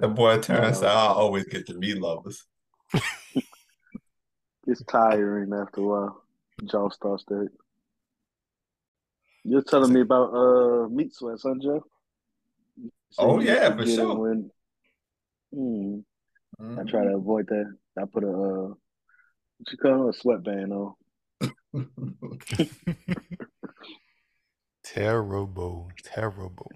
That 0.00 0.14
boy 0.14 0.38
turns 0.38 0.82
out 0.82 0.96
I 0.96 1.12
always 1.12 1.44
get 1.44 1.66
the 1.66 1.74
meat 1.74 2.00
lovers. 2.00 2.46
It's 4.66 4.82
tiring 4.84 5.52
after 5.52 5.80
a 5.80 5.84
while. 5.84 6.22
Jaw 6.64 6.88
starts 6.90 7.24
to 7.24 7.34
hurt. 7.34 7.52
You're 9.42 9.62
telling 9.62 9.92
me 9.92 10.02
about 10.02 10.32
uh 10.32 10.88
meat 10.88 11.12
sweats, 11.12 11.42
huh, 11.44 11.54
Joe? 11.60 11.84
oh 13.18 13.40
yeah, 13.40 13.74
for 13.74 13.86
sure. 13.86 14.14
When, 14.14 14.50
hmm, 15.52 15.98
mm-hmm. 16.60 16.78
I 16.78 16.84
try 16.84 17.02
to 17.02 17.16
avoid 17.16 17.48
that. 17.48 17.74
I 17.98 18.04
put 18.04 18.22
a 18.22 18.28
uh, 18.28 18.68
what 18.68 19.72
you 19.72 19.78
call 19.78 20.06
it, 20.06 20.14
a 20.14 20.18
sweatband 20.18 20.72
on. 20.72 20.94
terrible, 24.84 25.90
terrible. 26.04 26.70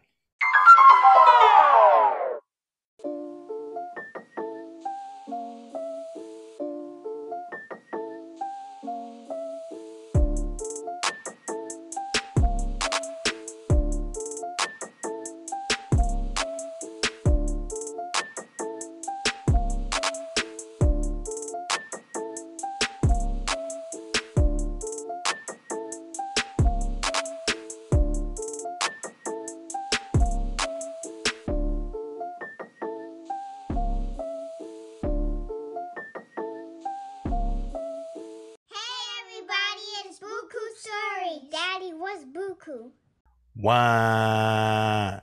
Why? 43.54 45.20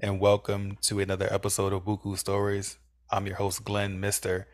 And 0.00 0.18
welcome 0.20 0.78
to 0.82 1.00
another 1.00 1.28
episode 1.30 1.72
of 1.74 1.84
Buku 1.84 2.16
Stories. 2.16 2.78
I'm 3.10 3.26
your 3.26 3.36
host, 3.36 3.62
Glenn 3.62 4.00
Mister. 4.00 4.48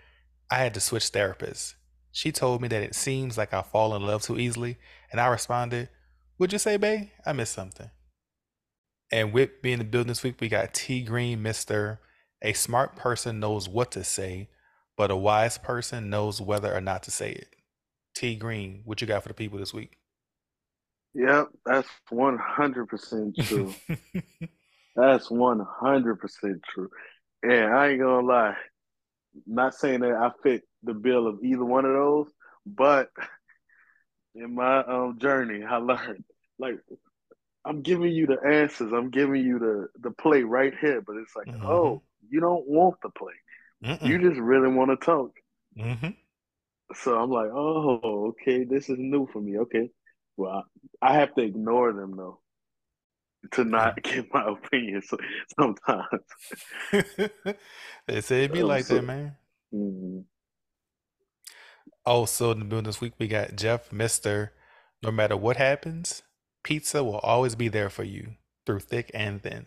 I 0.51 0.57
had 0.57 0.75
to 0.75 0.81
switch 0.81 1.13
therapists. 1.13 1.75
She 2.11 2.33
told 2.33 2.61
me 2.61 2.67
that 2.69 2.83
it 2.83 2.97
seems 2.97 3.39
like 3.39 3.55
I 3.55 3.63
fall 3.63 3.95
in 3.95 4.03
love 4.03 4.23
too 4.23 4.37
easily, 4.37 4.79
and 5.13 5.21
I 5.21 5.29
responded, 5.29 5.91
Would 6.39 6.53
you 6.53 6.59
say, 6.59 6.77
Bay? 6.77 7.13
I 7.25 7.33
missed 7.33 7.53
something. 7.53 7.91
And 9.13 9.33
with 9.33 9.63
being 9.63 9.75
in 9.75 9.79
the 9.79 9.85
building 9.85 10.09
this 10.09 10.25
week, 10.25 10.41
we 10.41 10.49
got 10.49 10.75
T 10.75 11.03
Green 11.03 11.41
Mister. 11.41 12.01
A 12.43 12.53
smart 12.53 12.97
person 12.97 13.39
knows 13.39 13.69
what 13.69 13.93
to 13.93 14.03
say, 14.03 14.49
but 14.97 15.13
a 15.13 15.17
wise 15.17 15.57
person 15.57 16.11
knows 16.11 16.41
whether 16.41 16.75
or 16.75 16.81
not 16.81 17.05
to 17.05 17.13
say 17.13 17.31
it. 17.31 17.55
T 18.15 18.35
Green, 18.35 18.83
what 18.85 19.01
you 19.01 19.07
got 19.07 19.23
for 19.23 19.29
the 19.29 19.35
people 19.35 19.61
this 19.61 19.73
week? 19.73 19.99
Yep, 21.19 21.49
that's 21.67 21.89
one 22.11 22.39
hundred 22.39 22.87
percent 22.87 23.37
true. 23.43 23.75
that's 24.97 25.29
one 25.29 25.67
hundred 25.69 26.21
percent 26.21 26.63
true. 26.63 26.91
And 27.43 27.75
I 27.75 27.89
ain't 27.89 28.01
gonna 28.01 28.25
lie, 28.25 28.55
not 29.45 29.75
saying 29.75 30.01
that 30.01 30.13
I 30.13 30.31
fit 30.45 30.63
the 30.85 30.95
bill 30.95 31.27
of 31.27 31.41
either 31.43 31.65
one 31.65 31.85
of 31.85 31.93
those, 31.93 32.29
but 32.65 33.11
in 34.37 34.55
my 34.55 34.79
um 34.85 35.19
journey, 35.19 35.65
I 35.65 35.79
learned 35.79 36.23
like 36.61 36.79
I'm 37.65 37.83
giving 37.83 38.13
you 38.13 38.29
the 38.29 38.39
answers, 38.47 38.93
I'm 38.93 39.11
giving 39.11 39.45
you 39.45 39.59
the 39.59 39.89
the 39.99 40.13
play 40.13 40.45
right 40.45 40.73
here, 40.81 41.03
but 41.05 41.17
it's 41.17 41.35
like, 41.35 41.49
mm-hmm. 41.49 41.67
oh, 41.67 42.03
you 42.31 42.39
don't 42.39 42.69
want 42.69 42.95
the 43.03 43.11
play, 43.11 43.35
Mm-mm. 43.85 44.07
you 44.07 44.21
just 44.21 44.41
really 44.41 44.69
want 44.69 44.91
to 44.91 45.05
talk. 45.05 45.33
Mm-hmm. 45.77 46.11
So 46.95 47.19
I'm 47.19 47.31
like, 47.31 47.51
oh, 47.53 48.29
okay, 48.29 48.63
this 48.63 48.89
is 48.89 48.99
new 49.01 49.27
for 49.33 49.41
me. 49.41 49.59
Okay, 49.59 49.91
well, 50.39 50.65
I 51.03 51.15
have 51.15 51.35
to 51.35 51.43
ignore 51.43 51.93
them 51.93 52.17
though 52.17 52.41
to 53.53 53.65
not 53.65 54.03
give 54.03 54.27
my 54.33 54.47
opinion 54.49 55.03
sometimes. 55.59 56.07
they 58.07 58.21
say 58.21 58.45
it 58.45 58.53
be 58.53 58.63
um, 58.63 58.69
like 58.69 58.85
so, 58.85 58.95
that, 58.95 59.03
man. 59.03 59.37
Mm-hmm. 59.75 60.21
Also 62.07 62.53
in 62.53 62.61
the 62.61 62.65
building 62.65 62.87
this 62.87 63.01
week, 63.01 63.13
we 63.19 63.29
got 63.29 63.57
Jeff 63.57 63.93
Mister. 63.93 64.53
No 65.03 65.13
matter 65.13 65.37
what 65.37 65.57
happens, 65.57 66.23
pizza 66.65 67.05
will 67.05 67.19
always 67.19 67.55
be 67.55 67.69
there 67.69 67.91
for 67.91 68.03
you 68.03 68.35
through 68.67 68.81
thick 68.81 69.11
and 69.15 69.43
thin. 69.43 69.67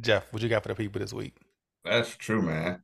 Jeff, 0.00 0.32
what 0.32 0.42
you 0.42 0.48
got 0.48 0.62
for 0.62 0.68
the 0.68 0.74
people 0.74 1.00
this 1.00 1.12
week? 1.12 1.34
That's 1.84 2.14
true, 2.16 2.42
man 2.42 2.82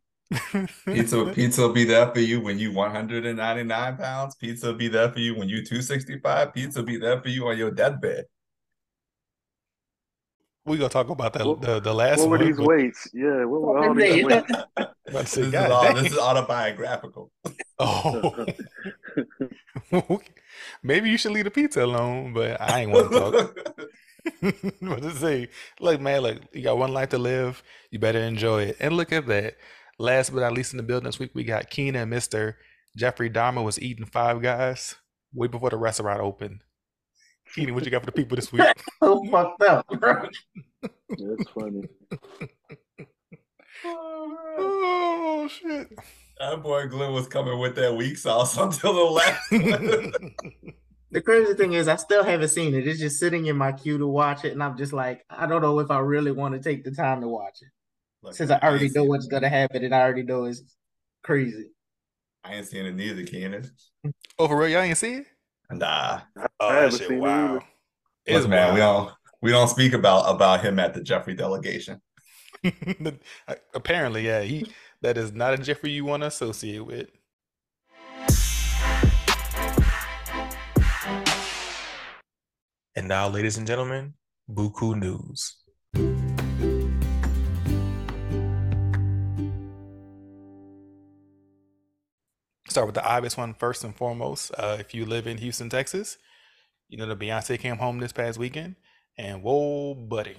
pizza 0.87 1.25
pizza 1.35 1.63
will 1.63 1.73
be 1.73 1.85
there 1.85 2.13
for 2.13 2.21
you 2.21 2.41
when 2.41 2.59
you 2.59 2.73
199 2.73 3.97
pounds. 3.97 4.35
Pizza 4.37 4.69
will 4.69 4.75
be 4.75 4.89
there 4.89 5.11
for 5.11 5.19
you 5.19 5.37
when 5.37 5.49
you 5.49 5.65
265. 5.65 6.55
Pizza 6.55 6.81
will 6.81 6.87
be 6.87 6.99
there 6.99 7.21
for 7.21 7.29
you 7.29 7.49
on 7.49 7.59
your 7.59 7.71
deathbed. 7.71 8.27
We 10.67 10.77
gonna 10.77 10.89
talk 10.89 11.09
about 11.09 11.33
the 11.33 11.57
the, 11.57 11.81
the 11.81 11.95
last 11.95 12.21
what 12.21 12.31
one. 12.31 12.39
were 12.39 12.45
these 12.45 12.57
but... 12.57 12.67
weights? 12.67 13.09
Yeah, 13.13 13.45
what 13.45 13.61
were 13.63 13.85
all 13.85 13.95
these 13.95 14.25
weights? 14.25 14.53
this, 15.07 15.37
is 15.37 15.55
all, 15.55 15.95
this 15.95 16.13
is 16.13 16.19
autobiographical. 16.19 17.33
Oh, 17.79 18.47
maybe 20.83 21.11
you 21.11 21.19
should 21.19 21.33
leave 21.33 21.45
the 21.45 21.51
pizza 21.51 21.85
alone, 21.85 22.33
but 22.33 22.61
I 22.61 22.83
ain't 22.83 22.93
want 22.93 23.11
to 23.11 23.19
talk. 23.19 23.81
what 24.81 25.03
to 25.03 25.11
say? 25.17 25.49
Look, 25.81 26.01
man, 26.01 26.21
look, 26.21 26.39
you 26.53 26.63
got 26.63 26.79
one 26.79 26.93
life 26.93 27.09
to 27.09 27.19
live. 27.19 27.63
You 27.91 27.99
better 27.99 28.21
enjoy 28.21 28.65
it. 28.65 28.77
And 28.79 28.97
look 28.97 29.13
at 29.13 29.27
that. 29.27 29.57
Last 30.01 30.33
but 30.33 30.41
not 30.41 30.55
least 30.55 30.73
in 30.73 30.79
the 30.79 30.83
building 30.83 31.05
this 31.05 31.19
week, 31.19 31.33
we 31.35 31.45
got 31.45 31.69
Keenan 31.69 32.11
and 32.11 32.11
Mr. 32.11 32.55
Jeffrey 32.97 33.29
Dahmer 33.29 33.63
was 33.63 33.79
eating 33.79 34.07
Five 34.07 34.41
Guys 34.41 34.95
way 35.35 35.47
before 35.47 35.69
the 35.69 35.77
restaurant 35.77 36.23
opened. 36.23 36.65
Keenan, 37.55 37.75
what 37.75 37.85
you 37.85 37.91
got 37.91 38.01
for 38.01 38.07
the 38.07 38.13
people 38.13 38.35
this 38.35 38.51
week? 38.51 38.63
so 39.03 39.23
fucked 39.31 39.61
up, 39.63 39.87
bro. 39.89 40.27
That's 40.83 41.51
funny. 41.51 41.83
oh, 43.85 45.51
shit. 45.51 45.91
That 46.39 46.63
boy 46.63 46.87
Glenn 46.87 47.13
was 47.13 47.29
coming 47.29 47.59
with 47.59 47.75
that 47.75 47.95
weak 47.95 48.17
sauce 48.17 48.57
until 48.59 48.95
the 48.95 49.05
last 49.05 49.51
The 51.11 51.21
crazy 51.21 51.53
thing 51.53 51.75
is, 51.75 51.89
I 51.89 51.97
still 51.97 52.25
haven't 52.25 52.49
seen 52.49 52.75
it. 52.75 52.89
It's 52.89 53.01
just 53.01 53.21
sitting 53.21 53.45
in 53.45 53.59
my 53.59 53.73
queue 53.73 53.99
to 53.99 54.07
watch 54.07 54.47
it, 54.47 54.53
and 54.53 54.63
I'm 54.63 54.79
just 54.79 54.95
like, 54.95 55.27
I 55.29 55.45
don't 55.45 55.61
know 55.61 55.79
if 55.81 55.91
I 55.91 55.99
really 55.99 56.33
want 56.33 56.55
to 56.55 56.61
take 56.61 56.85
the 56.85 56.91
time 56.91 57.21
to 57.21 57.29
watch 57.29 57.59
it. 57.61 57.69
Look, 58.23 58.35
Since 58.35 58.51
I 58.51 58.59
already 58.59 58.91
know 58.91 59.05
what's 59.05 59.27
gonna 59.27 59.49
happen 59.49 59.83
and 59.83 59.95
I 59.95 60.03
already 60.03 60.23
know 60.23 60.45
it's 60.45 60.63
crazy. 61.23 61.71
I 62.45 62.55
ain't 62.55 62.67
seen 62.67 62.85
it 62.85 62.95
neither, 62.95 63.25
Keenan. 63.25 63.71
Oh, 64.39 64.47
for 64.47 64.59
real? 64.59 64.69
Y'all 64.69 64.83
ain't 64.83 64.99
seen 64.99 65.21
it? 65.21 65.27
Nah. 65.71 66.21
Oh, 66.59 66.91
shit, 66.91 67.19
wow. 67.19 67.61
It's 68.27 68.47
man, 68.47 68.75
we 68.75 68.81
don't 68.81 69.11
we 69.41 69.51
don't 69.51 69.69
speak 69.69 69.95
about 69.95 70.35
about 70.35 70.61
him 70.61 70.79
at 70.79 70.93
the 70.93 71.03
Jeffrey 71.03 71.35
delegation. 71.35 72.01
Apparently, 73.75 74.27
yeah, 74.27 74.43
he 74.43 74.67
that 75.01 75.17
is 75.17 75.33
not 75.33 75.55
a 75.55 75.59
Jeffrey 75.59 75.91
you 75.91 76.05
want 76.05 76.23
to 76.23 76.27
associate 76.27 76.85
with. 76.85 77.09
And 82.97 83.09
now, 83.09 83.29
ladies 83.29 83.57
and 83.57 83.67
gentlemen, 83.67 84.15
Buku 84.51 84.95
News. 84.99 85.57
Start 92.71 92.87
with 92.87 92.95
the 92.95 93.05
obvious 93.05 93.37
one 93.37 93.53
first 93.53 93.83
and 93.85 93.95
foremost. 93.95 94.53
Uh, 94.57 94.77
if 94.79 94.95
you 94.95 95.05
live 95.05 95.27
in 95.27 95.39
Houston, 95.39 95.69
Texas, 95.69 96.19
you 96.89 96.97
know 96.97 97.07
the 97.07 97.17
Beyonce 97.17 97.59
came 97.59 97.77
home 97.77 97.99
this 97.99 98.13
past 98.13 98.39
weekend, 98.39 98.77
and 99.19 99.43
whoa, 99.43 99.95
buddy, 99.95 100.37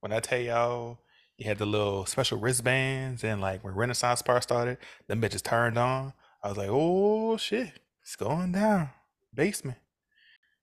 when 0.00 0.12
I 0.12 0.20
tell 0.20 0.38
y'all, 0.38 0.98
you 1.38 1.46
had 1.46 1.58
the 1.58 1.66
little 1.66 2.04
special 2.06 2.38
wristbands, 2.38 3.24
and 3.24 3.40
like 3.40 3.64
when 3.64 3.74
Renaissance 3.74 4.22
Park 4.22 4.42
started, 4.42 4.78
them 5.08 5.20
bitches 5.20 5.42
turned 5.42 5.78
on. 5.78 6.12
I 6.42 6.48
was 6.48 6.58
like, 6.58 6.68
oh 6.70 7.36
shit, 7.38 7.80
it's 8.02 8.16
going 8.16 8.52
down, 8.52 8.90
basement. 9.34 9.78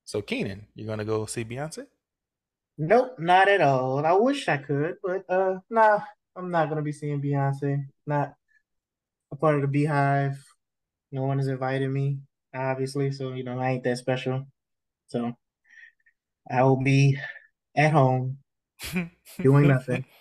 So 0.06 0.22
Keenan, 0.22 0.68
you 0.76 0.86
gonna 0.86 1.06
go 1.06 1.26
see 1.26 1.44
Beyonce? 1.44 1.88
Nope, 2.78 3.16
not 3.20 3.50
at 3.50 3.62
all. 3.62 4.06
I 4.06 4.14
wish 4.14 4.48
I 4.48 4.58
could, 4.58 4.98
but 5.04 5.26
uh, 5.28 5.60
nah, 5.70 6.02
I'm 6.36 6.52
not 6.52 6.70
gonna 6.70 6.82
be 6.84 6.92
seeing 6.92 7.22
Beyonce. 7.22 7.86
Not 8.06 8.36
a 9.32 9.36
part 9.36 9.56
of 9.56 9.62
the 9.62 9.86
BeyHive 9.86 10.38
no 11.14 11.22
one 11.22 11.38
has 11.38 11.48
invited 11.48 11.90
me, 11.90 12.18
obviously. 12.56 13.12
So, 13.12 13.34
you 13.34 13.44
know, 13.44 13.60
I 13.60 13.70
ain't 13.70 13.84
that 13.84 14.00
special. 14.00 14.48
So 15.08 15.34
I 16.50 16.64
will 16.64 16.82
be 16.84 17.18
at 17.76 17.92
home 17.92 18.40
doing 19.42 19.68
nothing. 19.68 20.04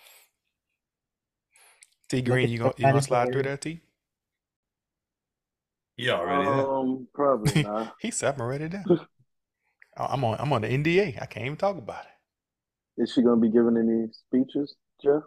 T 2.09 2.21
Green, 2.21 2.47
you 2.47 2.59
gonna 2.59 2.73
you 2.77 2.85
gonna 2.85 3.01
slide 3.01 3.33
through 3.33 3.43
that 3.43 3.61
T? 3.61 3.81
He 5.97 6.09
already 6.11 6.45
um, 6.47 7.07
probably 7.13 7.63
not. 7.63 7.95
He's 7.99 8.17
separated 8.17 8.73
down. 8.73 8.99
I'm 9.97 10.23
on 10.23 10.37
I'm 10.39 10.53
on 10.53 10.61
the 10.61 10.67
NDA. 10.67 11.19
I 11.19 11.25
can't 11.25 11.45
even 11.47 11.57
talk 11.57 11.75
about 11.77 12.05
it. 12.05 13.01
Is 13.01 13.11
she 13.13 13.23
gonna 13.23 13.41
be 13.41 13.49
giving 13.49 13.77
any 13.77 14.09
speeches, 14.11 14.75
Jeff? 15.03 15.23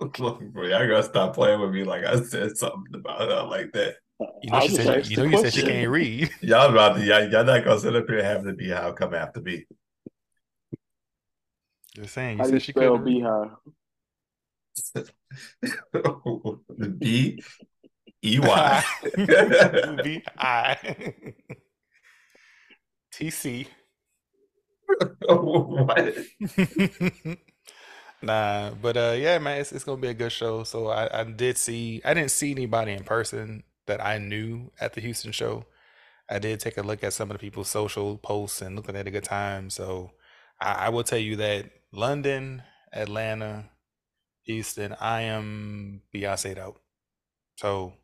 Look, 0.00 0.40
bro, 0.52 0.66
y'all 0.66 0.88
gotta 0.88 1.02
stop 1.02 1.34
playing 1.34 1.60
with 1.60 1.70
me 1.70 1.84
like 1.84 2.04
I 2.04 2.20
said 2.22 2.56
something 2.56 2.94
about 2.94 3.20
her 3.20 3.42
like 3.44 3.72
that. 3.72 3.96
You 4.42 4.50
know, 4.50 4.58
I 4.58 4.66
she 4.66 4.74
said, 4.74 5.06
you 5.08 5.16
know, 5.16 5.24
you 5.24 5.38
said 5.38 5.52
she 5.54 5.62
can't 5.62 5.90
read. 5.90 6.30
Y'all 6.42 6.70
about 6.70 6.96
to 6.96 7.04
y'all, 7.04 7.30
y'all 7.30 7.44
not 7.44 7.64
gonna 7.64 7.78
sit 7.78 7.94
up 7.94 8.08
here 8.08 8.22
having 8.22 8.46
the 8.46 8.52
BeyHive 8.52 8.96
come 8.96 9.14
after 9.14 9.40
me. 9.40 9.64
Just 11.94 12.14
saying, 12.14 12.38
How 12.38 12.44
you 12.44 12.50
do 12.50 12.54
you 12.56 12.60
said 12.60 12.66
she 12.66 12.72
spell 12.72 12.98
couldn't 12.98 13.04
read. 13.04 13.22
beehive? 13.22 13.50
B 16.98 17.42
E 18.22 18.38
Y. 18.38 18.84
B 20.04 20.22
I 20.36 20.76
T 23.12 23.30
C. 23.30 23.68
What? 25.28 26.14
Nah, 28.22 28.70
but 28.70 28.96
uh, 28.96 29.14
yeah, 29.16 29.38
man, 29.38 29.60
it's, 29.60 29.72
it's 29.72 29.84
gonna 29.84 30.00
be 30.00 30.08
a 30.08 30.14
good 30.14 30.32
show. 30.32 30.64
So 30.64 30.88
I, 30.88 31.20
I 31.20 31.24
did 31.24 31.58
see, 31.58 32.00
I 32.04 32.14
didn't 32.14 32.30
see 32.30 32.50
anybody 32.50 32.92
in 32.92 33.04
person 33.04 33.64
that 33.86 34.04
I 34.04 34.18
knew 34.18 34.70
at 34.80 34.94
the 34.94 35.00
Houston 35.00 35.32
show. 35.32 35.64
I 36.30 36.38
did 36.38 36.60
take 36.60 36.76
a 36.76 36.82
look 36.82 37.02
at 37.02 37.14
some 37.14 37.30
of 37.30 37.34
the 37.34 37.40
people's 37.40 37.70
social 37.70 38.18
posts 38.18 38.60
and 38.60 38.76
looking 38.76 38.96
at 38.96 39.06
a 39.06 39.10
good 39.10 39.24
time. 39.24 39.70
So 39.70 40.12
I, 40.60 40.72
I 40.72 40.88
will 40.90 41.04
tell 41.04 41.18
you 41.18 41.36
that 41.36 41.70
London, 41.92 42.62
Atlanta, 42.92 43.70
Houston, 44.42 44.94
I 45.00 45.22
am 45.22 46.02
Beyonce'd 46.14 46.58
out. 46.58 46.80
So 47.56 47.94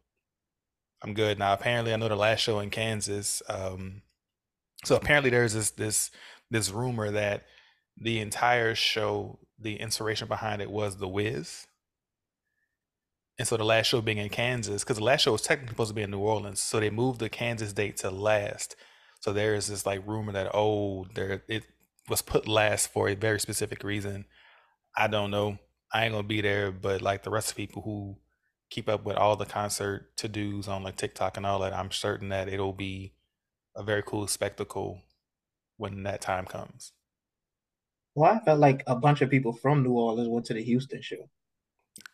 I'm 1.03 1.15
good 1.15 1.39
now. 1.39 1.53
Apparently, 1.53 1.93
I 1.93 1.97
know 1.97 2.09
the 2.09 2.17
last 2.17 2.41
show 2.41 2.61
in 2.61 2.71
Kansas. 2.71 3.43
Um, 3.49 4.03
so 4.85 4.97
apparently, 4.97 5.31
there's 5.31 5.53
this 5.53 5.71
this 5.71 6.11
this 6.51 6.71
rumor 6.71 7.11
that 7.11 7.45
the 7.97 8.21
entire 8.21 8.75
show, 8.75 9.39
the 9.65 9.81
inspiration 9.81 10.29
behind 10.29 10.63
it 10.63 10.71
was 10.71 10.99
The 10.99 11.09
Wiz. 11.09 11.67
And 13.39 13.49
so 13.49 13.57
the 13.57 13.65
last 13.65 13.87
show 13.87 14.01
being 14.01 14.19
in 14.19 14.29
Kansas, 14.29 14.85
because 14.85 14.99
the 14.99 15.05
last 15.05 15.23
show 15.23 15.33
was 15.33 15.43
technically 15.43 15.73
supposed 15.73 15.91
to 15.91 15.95
be 15.95 16.03
in 16.03 16.13
New 16.13 16.21
Orleans, 16.21 16.61
so 16.61 16.79
they 16.79 16.91
moved 16.91 17.19
the 17.19 17.29
Kansas 17.29 17.73
date 17.73 17.97
to 17.99 18.11
last. 18.11 18.77
So 19.21 19.33
there 19.33 19.57
is 19.57 19.67
this 19.67 19.85
like 19.85 20.07
rumor 20.07 20.33
that 20.33 20.55
oh, 20.55 21.07
there 21.15 21.43
it 21.49 21.65
was 22.09 22.23
put 22.23 22.47
last 22.47 22.93
for 22.93 23.09
a 23.09 23.17
very 23.17 23.41
specific 23.41 23.83
reason. 23.83 24.27
I 24.97 25.09
don't 25.09 25.33
know. 25.33 25.59
I 25.93 26.05
ain't 26.05 26.13
gonna 26.13 26.23
be 26.23 26.43
there, 26.43 26.71
but 26.71 27.03
like 27.03 27.25
the 27.25 27.31
rest 27.31 27.51
of 27.51 27.57
people 27.57 27.83
who 27.83 28.19
keep 28.71 28.89
up 28.89 29.05
with 29.05 29.17
all 29.17 29.37
the 29.37 29.47
concert 29.47 30.17
to 30.19 30.29
dos 30.29 30.69
on 30.69 30.83
like 30.83 30.97
TikTok 30.97 31.37
and 31.37 31.47
all 31.47 31.59
that, 31.61 31.73
I'm 31.73 31.91
certain 31.91 32.29
that 32.29 32.49
it'll 32.49 32.73
be 32.73 33.15
a 33.75 33.83
very 33.83 34.03
cool 34.03 34.27
spectacle 34.27 35.01
when 35.77 36.05
that 36.05 36.21
time 36.21 36.45
comes. 36.45 36.93
Well, 38.17 38.33
I 38.33 38.41
felt 38.45 38.59
like 38.61 38.83
a 38.89 38.97
bunch 38.97 39.21
of 39.23 39.31
people 39.31 39.53
from 39.53 39.83
New 39.85 39.93
Orleans 39.93 40.29
went 40.29 40.47
to 40.47 40.55
the 40.55 40.63
Houston 40.65 41.01
show. 41.03 41.29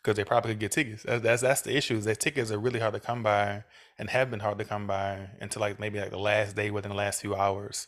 because 0.03 0.15
they 0.15 0.23
probably 0.23 0.51
could 0.51 0.59
get 0.59 0.71
tickets. 0.71 1.03
That's, 1.03 1.21
that's 1.23 1.41
that's 1.41 1.61
the 1.61 1.75
issue. 1.75 1.95
Is 1.97 2.05
that 2.05 2.19
tickets 2.19 2.51
are 2.51 2.59
really 2.59 2.79
hard 2.79 2.93
to 2.93 2.99
come 2.99 3.23
by 3.23 3.63
and 3.97 4.09
have 4.09 4.31
been 4.31 4.39
hard 4.39 4.57
to 4.59 4.65
come 4.65 4.87
by 4.87 5.29
until 5.39 5.59
like 5.61 5.79
maybe 5.79 5.99
like 5.99 6.11
the 6.11 6.17
last 6.19 6.55
day 6.55 6.71
within 6.71 6.89
the 6.89 6.95
last 6.97 7.21
few 7.21 7.35
hours. 7.35 7.87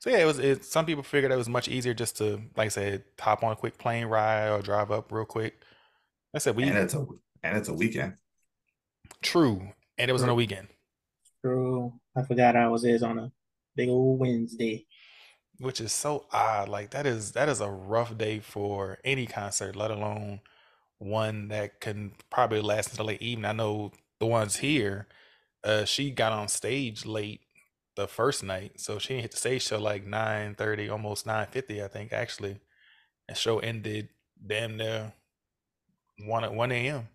So 0.00 0.10
yeah, 0.10 0.18
it 0.18 0.26
was. 0.26 0.38
It, 0.38 0.64
some 0.64 0.86
people 0.86 1.02
figured 1.04 1.32
it 1.32 1.36
was 1.36 1.48
much 1.48 1.68
easier 1.68 1.94
just 1.94 2.18
to 2.18 2.42
like 2.56 2.66
I 2.66 2.68
said, 2.68 3.04
hop 3.20 3.44
on 3.44 3.52
a 3.52 3.56
quick 3.56 3.78
plane 3.78 4.06
ride 4.06 4.50
or 4.50 4.62
drive 4.62 4.90
up 4.90 5.12
real 5.12 5.24
quick. 5.26 5.62
I 6.34 6.38
said 6.38 6.56
we 6.56 6.64
And 6.64 6.78
it's 6.78 6.94
a 6.94 7.06
and 7.42 7.56
it's 7.56 7.68
a 7.68 7.74
weekend. 7.74 8.14
true, 9.22 9.72
and 9.98 10.10
it 10.10 10.12
was 10.12 10.22
on 10.22 10.28
a 10.28 10.34
weekend, 10.34 10.68
True. 11.44 11.92
I 12.16 12.22
forgot 12.22 12.56
I 12.56 12.68
was 12.68 12.84
is 12.84 13.02
on 13.02 13.18
a 13.18 13.32
big 13.76 13.88
old 13.88 14.18
Wednesday. 14.20 14.86
Which 15.62 15.80
is 15.80 15.92
so 15.92 16.26
odd. 16.32 16.68
Like 16.68 16.90
that 16.90 17.06
is 17.06 17.32
that 17.32 17.48
is 17.48 17.60
a 17.60 17.70
rough 17.70 18.16
day 18.18 18.40
for 18.40 18.98
any 19.04 19.26
concert, 19.26 19.76
let 19.76 19.90
alone 19.90 20.40
one 20.98 21.48
that 21.48 21.80
can 21.80 22.12
probably 22.30 22.60
last 22.60 22.90
until 22.90 23.06
late 23.06 23.22
evening. 23.22 23.46
I 23.46 23.52
know 23.52 23.92
the 24.20 24.26
ones 24.26 24.56
here. 24.56 25.06
Uh, 25.64 25.84
she 25.84 26.10
got 26.10 26.32
on 26.32 26.48
stage 26.48 27.06
late 27.06 27.40
the 27.96 28.08
first 28.08 28.42
night, 28.42 28.80
so 28.80 28.98
she 28.98 29.08
didn't 29.10 29.22
hit 29.22 29.30
the 29.32 29.36
stage 29.36 29.68
till 29.68 29.80
like 29.80 30.06
nine 30.06 30.54
thirty, 30.54 30.88
almost 30.88 31.26
nine 31.26 31.46
fifty, 31.50 31.82
I 31.82 31.88
think 31.88 32.12
actually. 32.12 32.58
And 33.28 33.36
show 33.36 33.58
ended 33.60 34.08
damn 34.44 34.76
near 34.76 35.12
one 36.26 36.44
at 36.44 36.54
one 36.54 36.72
a.m. 36.72 37.08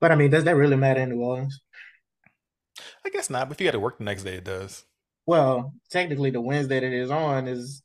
But 0.00 0.12
I 0.12 0.16
mean, 0.16 0.30
does 0.30 0.44
that 0.44 0.56
really 0.56 0.76
matter 0.76 1.00
in 1.00 1.10
New 1.10 1.20
Orleans? 1.22 1.60
I 3.04 3.10
guess 3.10 3.30
not, 3.30 3.48
but 3.48 3.56
if 3.56 3.60
you 3.60 3.66
got 3.66 3.72
to 3.72 3.80
work 3.80 3.98
the 3.98 4.04
next 4.04 4.22
day, 4.24 4.36
it 4.36 4.44
does. 4.44 4.84
Well, 5.28 5.74
technically, 5.90 6.30
the 6.30 6.40
Wednesday 6.40 6.80
that 6.80 6.86
it 6.86 6.94
is 6.94 7.10
on 7.10 7.48
is 7.48 7.82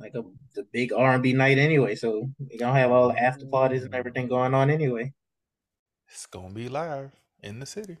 like 0.00 0.14
a 0.14 0.22
the 0.54 0.64
big 0.72 0.90
R 0.94 1.12
and 1.12 1.22
B 1.22 1.34
night 1.34 1.58
anyway. 1.58 1.96
So 1.96 2.30
you're 2.38 2.58
gonna 2.58 2.78
have 2.78 2.90
all 2.90 3.08
the 3.12 3.22
after 3.22 3.44
parties 3.44 3.82
and 3.84 3.94
everything 3.94 4.26
going 4.26 4.54
on 4.54 4.70
anyway. 4.70 5.12
It's 6.08 6.24
gonna 6.24 6.54
be 6.54 6.70
live 6.70 7.10
in 7.42 7.60
the 7.60 7.66
city. 7.66 7.98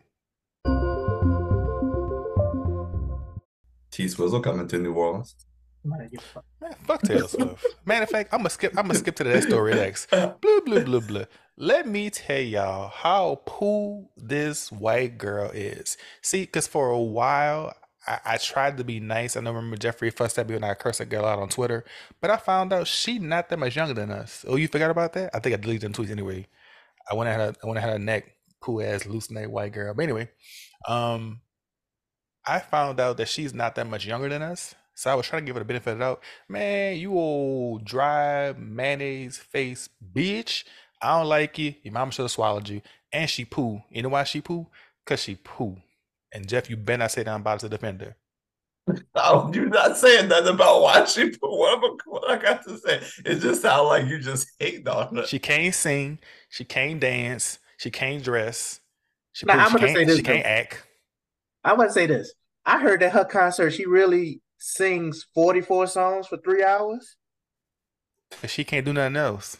T 3.90 4.08
Swizzle 4.08 4.40
coming 4.40 4.66
to 4.68 4.78
New 4.78 4.94
Orleans. 4.94 5.36
A 5.84 6.18
fuck. 6.18 6.44
Man, 6.58 6.74
fuck 6.84 7.02
Taylor 7.02 7.28
Swift. 7.28 7.66
Matter 7.84 8.04
of 8.04 8.08
fact, 8.08 8.32
I'm 8.32 8.38
gonna 8.38 8.48
skip. 8.48 8.72
I'm 8.78 8.86
gonna 8.86 8.98
skip 8.98 9.16
to 9.16 9.24
that 9.24 9.42
story 9.42 9.74
next. 9.74 10.08
Blah 10.08 10.32
blah 10.40 10.80
blah 10.80 11.00
blah. 11.00 11.24
Let 11.58 11.86
me 11.86 12.08
tell 12.08 12.40
y'all 12.40 12.88
how 12.88 13.42
poo 13.44 14.08
this 14.16 14.72
white 14.72 15.18
girl 15.18 15.50
is. 15.50 15.98
See, 16.22 16.44
because 16.46 16.66
for 16.66 16.88
a 16.88 16.98
while 16.98 17.74
I, 18.06 18.18
I 18.24 18.36
tried 18.36 18.76
to 18.78 18.84
be 18.84 19.00
nice. 19.00 19.36
I 19.36 19.40
know 19.40 19.52
remember 19.52 19.76
Jeffrey 19.76 20.10
fussed 20.10 20.38
at 20.38 20.48
me 20.48 20.54
when 20.54 20.64
I 20.64 20.74
cursed 20.74 20.98
that 20.98 21.08
girl 21.08 21.24
out 21.24 21.38
on 21.38 21.48
Twitter, 21.48 21.84
but 22.20 22.30
I 22.30 22.36
found 22.36 22.72
out 22.72 22.86
she 22.86 23.18
not 23.18 23.48
that 23.48 23.58
much 23.58 23.76
younger 23.76 23.94
than 23.94 24.10
us. 24.10 24.44
Oh, 24.48 24.56
you 24.56 24.68
forgot 24.68 24.90
about 24.90 25.12
that? 25.14 25.30
I 25.34 25.38
think 25.38 25.54
I 25.54 25.56
deleted 25.56 25.82
them 25.82 25.92
tweets 25.92 26.10
anyway. 26.10 26.46
I 27.10 27.14
went 27.14 27.30
her. 27.30 27.54
I 27.62 27.66
went 27.66 27.78
at 27.78 27.88
her 27.90 27.98
neck, 27.98 28.36
cool 28.60 28.82
ass 28.82 29.06
loose 29.06 29.30
neck 29.30 29.48
white 29.48 29.72
girl. 29.72 29.94
But 29.94 30.02
anyway, 30.02 30.30
um, 30.88 31.40
I 32.46 32.58
found 32.58 32.98
out 33.00 33.16
that 33.18 33.28
she's 33.28 33.54
not 33.54 33.74
that 33.76 33.86
much 33.86 34.06
younger 34.06 34.28
than 34.28 34.42
us. 34.42 34.74
So 34.94 35.10
I 35.10 35.14
was 35.14 35.26
trying 35.26 35.42
to 35.42 35.46
give 35.46 35.56
her 35.56 35.60
the 35.60 35.64
benefit 35.64 35.92
of 35.92 35.98
the 35.98 36.04
doubt. 36.04 36.22
Man, 36.48 36.96
you 36.96 37.12
old 37.18 37.84
dry 37.84 38.52
mayonnaise 38.52 39.38
face 39.38 39.88
bitch. 40.14 40.64
I 41.00 41.18
don't 41.18 41.28
like 41.28 41.58
you. 41.58 41.74
Your 41.82 41.94
mama 41.94 42.12
should 42.12 42.22
have 42.22 42.30
swallowed 42.30 42.68
you. 42.68 42.82
And 43.12 43.28
she 43.28 43.44
poo. 43.44 43.82
You 43.90 44.02
know 44.02 44.10
why 44.10 44.24
she 44.24 44.40
poo? 44.40 44.66
Cause 45.04 45.22
she 45.22 45.34
poo. 45.36 45.76
And 46.32 46.48
Jeff, 46.48 46.70
you 46.70 46.76
better 46.76 46.98
not 46.98 47.10
say 47.12 47.22
that 47.22 47.32
I'm 47.34 47.40
about 47.42 47.60
to 47.60 47.68
defend 47.68 48.00
her. 48.00 48.16
Oh, 49.14 49.50
you're 49.54 49.68
not 49.68 49.96
saying 49.96 50.28
nothing 50.28 50.54
about 50.54 50.82
why 50.82 51.04
she 51.04 51.30
put 51.30 51.50
what, 51.50 51.78
am 51.78 51.84
I- 51.84 51.96
what 52.06 52.30
I 52.30 52.36
got 52.36 52.64
to 52.64 52.76
say. 52.78 53.00
It 53.24 53.36
just 53.40 53.62
sounds 53.62 53.86
like 53.86 54.06
you 54.06 54.18
just 54.18 54.48
hate 54.58 54.86
on 54.88 55.14
her. 55.16 55.26
She 55.26 55.38
can't 55.38 55.74
sing. 55.74 56.18
She 56.48 56.64
can't 56.64 56.98
dance. 56.98 57.58
She 57.76 57.90
can't 57.90 58.24
dress. 58.24 58.80
She, 59.32 59.46
Now, 59.46 59.54
poo- 59.54 59.60
I'm 59.60 59.66
she 59.68 59.74
gonna 59.74 59.86
can't, 59.86 59.96
say 59.98 60.04
this, 60.04 60.16
she 60.16 60.22
can't 60.22 60.46
act. 60.46 60.82
I 61.64 61.74
want 61.74 61.90
to 61.90 61.94
say 61.94 62.06
this. 62.06 62.32
I 62.66 62.80
heard 62.80 63.02
at 63.02 63.12
her 63.12 63.24
concert 63.24 63.70
she 63.70 63.86
really 63.86 64.40
sings 64.58 65.26
44 65.34 65.86
songs 65.86 66.26
for 66.26 66.38
three 66.38 66.64
hours. 66.64 67.16
'Cause 68.30 68.50
She 68.50 68.64
can't 68.64 68.84
do 68.86 68.92
nothing 68.92 69.16
else. 69.16 69.58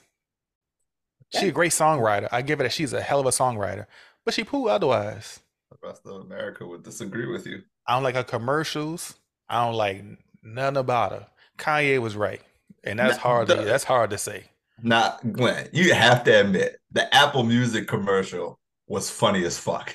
She 1.38 1.48
a 1.48 1.52
great 1.52 1.72
songwriter. 1.72 2.28
I 2.32 2.42
give 2.42 2.60
it 2.60 2.64
that 2.64 2.72
she's 2.72 2.92
a 2.92 3.00
hell 3.00 3.20
of 3.20 3.26
a 3.26 3.30
songwriter. 3.30 3.86
But 4.24 4.34
she 4.34 4.44
poo 4.44 4.68
otherwise. 4.68 5.40
The 5.82 5.88
rest 5.88 6.02
of 6.06 6.20
America 6.22 6.66
would 6.66 6.82
disagree 6.84 7.26
with 7.26 7.46
you. 7.46 7.62
I 7.86 7.94
don't 7.94 8.04
like 8.04 8.14
her 8.14 8.22
commercials. 8.24 9.14
I 9.48 9.64
don't 9.64 9.74
like 9.74 10.04
none 10.42 10.76
about 10.76 11.12
her. 11.12 11.26
Kanye 11.58 12.00
was 12.00 12.16
right, 12.16 12.40
and 12.84 12.98
that's 12.98 13.16
Nah, 13.16 13.22
hard. 13.22 13.48
To, 13.48 13.54
that's 13.56 13.84
hard 13.84 14.10
to 14.10 14.18
say. 14.18 14.44
Not 14.82 15.32
Glenn. 15.32 15.68
You 15.72 15.92
have 15.94 16.24
to 16.24 16.40
admit 16.40 16.76
the 16.92 17.12
Apple 17.14 17.42
Music 17.44 17.86
commercial 17.88 18.58
was 18.86 19.10
funny 19.10 19.44
as 19.44 19.58
fuck. 19.58 19.94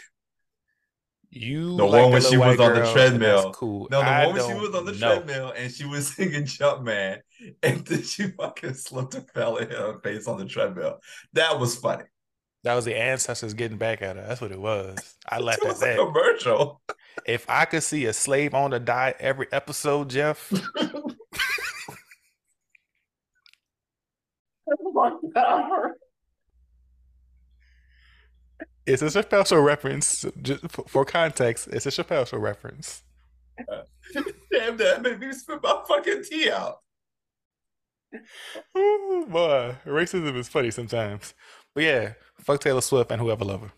You 1.30 1.76
The 1.76 1.84
like 1.86 2.02
one 2.04 2.12
when 2.14 2.22
she 2.22 2.38
was 2.38 2.60
on 2.60 2.74
the 2.74 2.92
treadmill. 2.94 3.54
Cool. 3.54 3.88
No, 3.92 4.00
the 4.02 4.06
I 4.08 4.26
one 4.28 4.36
when 4.36 4.48
she 4.48 4.54
was 4.54 4.74
on 4.76 4.86
the 4.86 4.94
know. 4.94 4.98
treadmill 5.16 5.54
and 5.56 5.72
she 5.72 5.86
was 5.86 6.08
singing 6.16 6.44
Jumpman, 6.44 7.20
and 7.64 7.86
then 7.86 8.04
she 8.04 8.32
fucking 8.32 8.74
slipped 8.76 9.16
and 9.16 9.30
fell 9.32 9.58
hit 9.58 9.72
her 9.72 10.00
face 10.00 10.28
on 10.28 10.38
the 10.38 10.46
treadmill. 10.46 11.00
That 11.34 11.60
was 11.60 11.76
funny. 11.78 12.06
That 12.64 12.76
was 12.76 12.86
the 12.86 12.98
ancestors 12.98 13.54
getting 13.54 13.78
back 13.78 14.02
at 14.02 14.16
her. 14.18 14.26
That's 14.28 14.42
what 14.42 14.52
it 14.52 14.60
was. 14.60 15.16
I 15.30 15.40
laughed 15.40 15.64
at 15.66 15.70
was 15.70 15.82
a 15.82 15.86
that. 15.86 15.98
commercial. 15.98 16.82
If 17.26 17.46
I 17.50 17.66
could 17.66 17.84
see 17.84 18.06
a 18.06 18.14
slave 18.14 18.54
owner 18.54 18.80
die 18.80 19.14
every 19.20 19.48
episode, 19.52 20.10
Jeff, 20.10 20.52
Oh 24.70 24.92
my 24.94 25.12
God. 25.34 25.92
it's 28.86 29.02
a 29.02 29.06
Chappelle 29.06 29.48
Show 29.48 29.60
reference. 29.62 30.26
Just 30.42 30.70
for, 30.72 30.86
for 30.88 31.06
context, 31.06 31.68
it's 31.68 31.86
a 31.86 31.90
Chappelle 31.90 32.28
Show 32.28 32.38
reference. 32.38 33.04
Damn, 34.52 34.78
that 34.78 35.02
made 35.02 35.20
me 35.20 35.32
spit 35.34 35.60
my 35.64 35.82
fucking 35.88 36.24
tea 36.30 36.50
out. 36.52 36.78
Ooh, 38.78 39.26
boy, 39.30 39.76
racism 39.86 40.36
is 40.38 40.48
funny 40.48 40.72
sometimes. 40.72 41.34
But 41.78 41.84
yeah, 41.84 42.14
fuck 42.40 42.60
Taylor 42.60 42.82
Swift 42.82 43.12
and 43.12 43.22
whoever 43.22 43.46
love 43.46 43.62
her. 43.62 43.72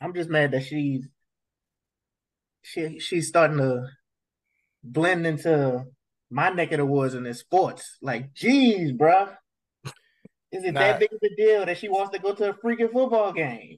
I'm 0.00 0.12
just 0.12 0.28
mad 0.28 0.50
that 0.50 0.64
she's 0.64 1.06
she 2.64 2.98
she's 2.98 3.28
starting 3.28 3.58
to 3.58 3.86
blend 4.82 5.24
into 5.28 5.84
my 6.28 6.48
neck 6.48 6.72
of 6.72 6.78
the 6.78 6.84
woods 6.84 7.14
in 7.14 7.22
the 7.22 7.32
sports. 7.34 7.98
Like, 8.02 8.34
geez, 8.34 8.90
bruh. 8.90 9.32
Is 10.50 10.64
it 10.64 10.72
Nah. 10.72 10.80
that 10.80 10.98
big 10.98 11.12
of 11.12 11.20
a 11.22 11.36
deal 11.36 11.64
that 11.64 11.78
she 11.78 11.88
wants 11.88 12.10
to 12.16 12.18
go 12.18 12.34
to 12.34 12.50
a 12.50 12.54
freaking 12.54 12.90
football 12.90 13.32
game? 13.32 13.76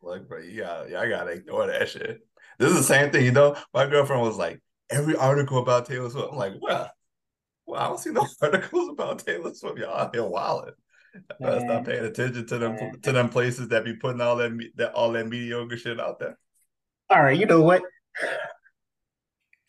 Look, 0.00 0.26
bro, 0.26 0.38
you 0.38 0.62
got, 0.62 0.88
y'all 0.88 1.06
gotta 1.06 1.32
ignore 1.32 1.66
that 1.66 1.90
shit. 1.90 2.26
This 2.58 2.70
is 2.70 2.76
the 2.78 2.82
same 2.84 3.10
thing, 3.10 3.26
you 3.26 3.32
know. 3.32 3.54
My 3.74 3.86
girlfriend 3.86 4.22
was 4.22 4.38
like, 4.38 4.62
every 4.88 5.14
article 5.14 5.58
about 5.58 5.84
Taylor 5.84 6.08
Swift. 6.08 6.28
I'm 6.32 6.38
like, 6.38 6.54
well, 6.58 6.90
well, 7.66 7.82
I 7.82 7.86
don't 7.86 8.00
see 8.00 8.12
no 8.12 8.26
articles 8.40 8.88
about 8.88 9.18
Taylor 9.18 9.52
Swift. 9.52 9.76
Y'all 9.76 9.94
out 9.94 10.14
here 10.14 10.24
wilding. 10.24 10.72
Better 11.40 11.60
Man. 11.60 11.60
stop 11.68 11.84
paying 11.86 12.04
attention 12.04 12.46
to 12.46 12.58
them 12.58 12.74
Man. 12.74 13.00
to 13.02 13.12
them 13.12 13.28
places 13.28 13.68
that 13.68 13.84
be 13.84 13.94
putting 13.94 14.20
all 14.20 14.36
that 14.36 14.50
me- 14.52 14.72
that 14.76 14.92
all 14.94 15.12
that 15.12 15.28
mediocre 15.28 15.76
shit 15.76 16.00
out 16.00 16.18
there. 16.18 16.38
All 17.10 17.22
right, 17.22 17.38
you 17.38 17.46
know 17.46 17.62
what? 17.62 17.82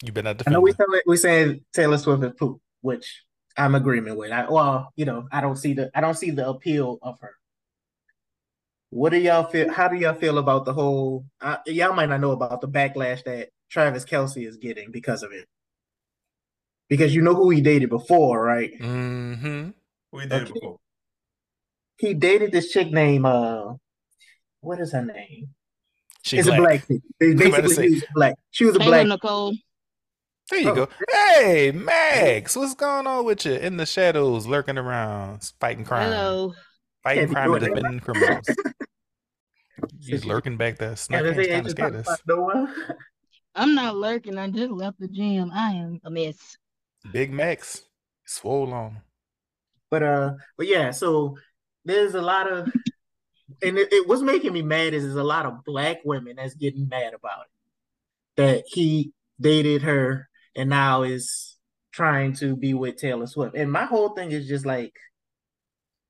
You 0.03 0.11
better 0.11 0.33
not 0.33 0.47
I 0.47 0.51
know 0.51 0.61
defend 0.61 0.63
we 0.63 0.71
her. 0.71 0.77
tell 0.77 1.01
we 1.05 1.17
saying 1.17 1.61
Taylor 1.73 1.97
Swift 1.97 2.23
is 2.23 2.33
poop, 2.37 2.59
which 2.81 3.23
I'm 3.57 3.75
agreement 3.75 4.17
with. 4.17 4.31
I 4.31 4.49
well, 4.49 4.91
you 4.95 5.05
know, 5.05 5.27
I 5.31 5.41
don't 5.41 5.55
see 5.55 5.73
the 5.73 5.89
I 5.95 6.01
don't 6.01 6.15
see 6.15 6.31
the 6.31 6.47
appeal 6.49 6.97
of 7.01 7.19
her. 7.21 7.33
What 8.89 9.09
do 9.11 9.17
y'all 9.17 9.43
feel? 9.45 9.71
How 9.71 9.87
do 9.87 9.95
y'all 9.97 10.13
feel 10.13 10.37
about 10.37 10.65
the 10.65 10.73
whole? 10.73 11.25
Uh, 11.41 11.57
y'all 11.67 11.93
might 11.93 12.09
not 12.09 12.21
know 12.21 12.31
about 12.31 12.61
the 12.61 12.67
backlash 12.67 13.23
that 13.25 13.49
Travis 13.69 14.05
Kelce 14.05 14.47
is 14.47 14.57
getting 14.57 14.91
because 14.91 15.21
of 15.23 15.31
it. 15.31 15.47
Because 16.87 17.13
you 17.15 17.21
know 17.21 17.33
who 17.33 17.49
he 17.49 17.61
dated 17.61 17.89
before, 17.89 18.41
right? 18.43 18.71
Mm-hmm. 18.79 19.69
We 20.11 20.21
did 20.27 20.31
Okay. 20.43 20.51
before. 20.53 20.77
He 21.97 22.13
dated 22.13 22.51
this 22.51 22.71
chick 22.71 22.91
named 22.91 23.25
uh, 23.25 23.73
what 24.61 24.79
is 24.79 24.91
her 24.91 25.03
name? 25.05 25.49
She 26.23 26.37
it's 26.37 26.47
black. 26.47 26.59
a 26.59 26.61
black 26.61 26.87
chick. 26.87 27.01
Basically, 27.19 27.75
she 27.87 27.93
was 27.93 28.03
black. 28.15 28.35
She 28.51 28.65
was 28.65 28.75
a 28.75 28.79
Taylor 28.79 28.91
black. 28.91 29.07
Nicole. 29.07 29.55
There 30.51 30.59
you 30.59 30.69
Oh. 30.71 30.75
go. 30.75 30.87
Hey, 31.09 31.71
Max, 31.71 32.55
what's 32.55 32.75
going 32.75 33.07
on 33.07 33.25
with 33.25 33.45
you? 33.45 33.53
In 33.53 33.77
the 33.77 33.85
shadows, 33.85 34.45
lurking 34.45 34.77
around, 34.77 35.51
fighting 35.59 35.85
crime, 35.85 36.11
Hello. 36.11 36.53
fighting 37.03 37.29
crime 37.29 37.53
and 37.53 37.65
defending 37.65 37.99
criminals. 37.99 38.45
He's 40.01 40.23
lurking 40.25 40.57
back 40.57 40.77
there, 40.77 40.89
Yeah, 40.89 40.95
snucking, 40.95 41.35
they 41.35 41.47
trying 41.47 41.63
to 41.63 41.69
scare 41.69 41.95
us. 41.95 42.07
about 42.07 42.19
no 42.27 42.41
one. 42.41 42.73
I'm 43.55 43.73
not 43.75 43.95
lurking. 43.95 44.37
I 44.37 44.49
just 44.49 44.71
left 44.71 44.99
the 44.99 45.07
gym. 45.07 45.51
I 45.53 45.71
am 45.71 45.99
a 46.03 46.09
mess. 46.09 46.57
Big 47.11 47.31
Max, 47.31 47.83
swole 48.25 48.73
on. 48.73 48.97
But 49.89 50.03
uh, 50.03 50.33
but 50.57 50.67
yeah, 50.67 50.91
so 50.91 51.37
there's 51.85 52.15
a 52.15 52.21
lot 52.21 52.51
of, 52.51 52.67
and 53.61 53.77
it, 53.77 53.93
it 53.93 54.07
what's 54.07 54.21
making 54.21 54.53
me 54.53 54.61
mad 54.61 54.93
is 54.93 55.03
there's 55.03 55.15
a 55.15 55.23
lot 55.23 55.45
of 55.45 55.63
black 55.63 55.99
women 56.03 56.35
that's 56.35 56.55
getting 56.55 56.89
mad 56.89 57.13
about 57.13 57.45
it. 57.45 58.41
That 58.41 58.63
he 58.67 59.13
dated 59.39 59.83
her 59.83 60.27
and 60.55 60.69
now 60.69 61.03
is 61.03 61.57
trying 61.93 62.33
to 62.33 62.55
be 62.55 62.73
with 62.73 62.97
Taylor 62.97 63.27
Swift. 63.27 63.55
And 63.55 63.71
my 63.71 63.85
whole 63.85 64.09
thing 64.09 64.31
is 64.31 64.47
just 64.47 64.65
like, 64.65 64.93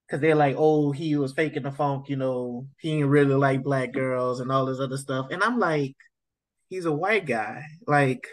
because 0.08 0.22
they're 0.22 0.36
like, 0.36 0.56
oh, 0.58 0.92
he 0.92 1.16
was 1.16 1.34
faking 1.34 1.64
the 1.64 1.72
funk, 1.72 2.10
you 2.10 2.16
know, 2.16 2.68
he 2.80 2.94
ain't 2.94 3.08
really 3.08 3.36
like 3.36 3.64
black 3.64 3.92
girls 3.92 4.40
and 4.40 4.52
all 4.52 4.66
this 4.66 4.80
other 4.80 4.98
stuff. 4.98 5.28
And 5.32 5.44
I'm 5.44 5.60
like, 5.60 5.96
he's 6.70 6.86
a 6.86 6.92
white 6.92 7.26
guy. 7.26 7.64
Like, 7.88 8.28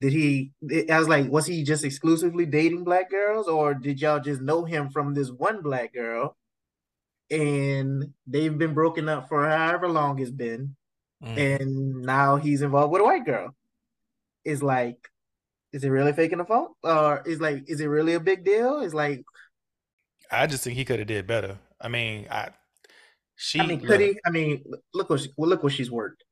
did 0.00 0.12
he? 0.12 0.52
I 0.90 0.98
was 0.98 1.08
like, 1.08 1.30
was 1.30 1.46
he 1.46 1.62
just 1.62 1.84
exclusively 1.84 2.44
dating 2.44 2.82
black 2.82 3.10
girls, 3.10 3.46
or 3.46 3.74
did 3.74 4.00
y'all 4.00 4.18
just 4.18 4.40
know 4.40 4.64
him 4.64 4.90
from 4.90 5.14
this 5.14 5.30
one 5.30 5.62
black 5.62 5.94
girl? 5.94 6.36
And 7.32 8.12
they've 8.26 8.56
been 8.56 8.74
broken 8.74 9.08
up 9.08 9.28
for 9.28 9.48
however 9.48 9.88
long 9.88 10.20
it's 10.20 10.30
been, 10.30 10.76
Mhm. 11.22 11.36
and 11.38 12.02
now 12.02 12.36
he's 12.36 12.62
involved 12.62 12.92
with 12.92 13.00
a 13.00 13.04
white 13.04 13.24
girl. 13.24 13.56
It's 14.44 14.62
like, 14.62 15.08
is 15.72 15.82
it 15.82 15.88
really 15.88 16.12
faking 16.12 16.38
the 16.38 16.44
phone, 16.44 16.74
or 16.82 17.22
is 17.26 17.40
like, 17.40 17.64
is 17.68 17.80
it 17.80 17.86
really 17.86 18.12
a 18.14 18.20
big 18.20 18.44
deal? 18.44 18.80
It's 18.80 18.92
like, 18.92 19.24
I 20.30 20.46
just 20.46 20.62
think 20.64 20.76
he 20.76 20.84
could 20.84 20.98
have 20.98 21.08
did 21.08 21.26
better. 21.26 21.58
I 21.80 21.88
mean, 21.88 22.28
I 22.30 22.50
she 23.36 23.60
I 23.60 23.66
mean, 23.66 23.80
could 23.80 23.88
look, 23.88 24.00
he? 24.00 24.20
I 24.26 24.30
mean, 24.30 24.64
look 24.92 25.08
what 25.10 25.20
she, 25.20 25.32
well, 25.36 25.48
look 25.48 25.62
what 25.62 25.72
she's 25.72 25.90
worked. 25.90 26.24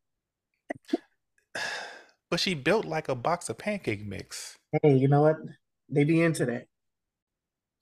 but 2.30 2.40
she 2.40 2.54
built 2.54 2.84
like 2.84 3.08
a 3.08 3.14
box 3.14 3.48
of 3.48 3.58
pancake 3.58 4.04
mix. 4.04 4.56
Hey, 4.82 4.96
you 4.96 5.08
know 5.08 5.22
what? 5.22 5.36
They 5.88 6.04
be 6.04 6.20
into 6.20 6.44
that. 6.46 6.66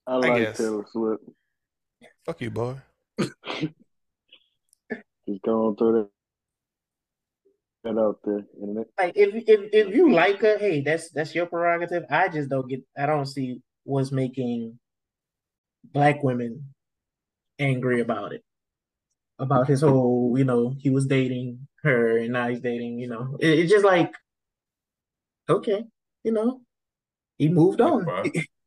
I 0.06 0.16
like 0.16 0.42
guess. 0.42 0.56
Taylor 0.56 0.86
Swift. 0.90 1.24
Fuck 2.24 2.40
you, 2.40 2.50
boy. 2.50 2.76
Just 3.18 3.32
going 5.44 5.76
through 5.76 6.08
that, 7.84 7.94
that 7.94 8.00
out 8.00 8.18
there. 8.24 8.46
And 8.60 8.78
it, 8.78 8.90
like 8.98 9.16
if 9.16 9.34
if 9.46 9.60
if 9.72 9.94
you 9.94 10.12
like 10.12 10.40
her, 10.40 10.58
hey, 10.58 10.80
that's 10.80 11.10
that's 11.10 11.34
your 11.34 11.46
prerogative. 11.46 12.04
I 12.10 12.28
just 12.28 12.48
don't 12.48 12.68
get. 12.68 12.82
I 12.96 13.06
don't 13.06 13.26
see 13.26 13.60
what's 13.84 14.12
making 14.12 14.78
black 15.84 16.22
women 16.22 16.74
angry 17.58 18.00
about 18.00 18.32
it. 18.32 18.42
About 19.40 19.68
his 19.68 19.82
whole, 19.82 20.34
you 20.36 20.44
know, 20.44 20.74
he 20.78 20.90
was 20.90 21.06
dating 21.06 21.68
her 21.84 22.18
and 22.18 22.32
now 22.32 22.48
he's 22.48 22.60
dating. 22.60 22.98
You 22.98 23.08
know, 23.08 23.36
it, 23.38 23.58
it's 23.58 23.70
just 23.70 23.84
like, 23.84 24.12
okay, 25.48 25.84
you 26.24 26.32
know, 26.32 26.60
he 27.36 27.48
moved 27.48 27.78
Look, 27.78 28.06
on. 28.06 28.32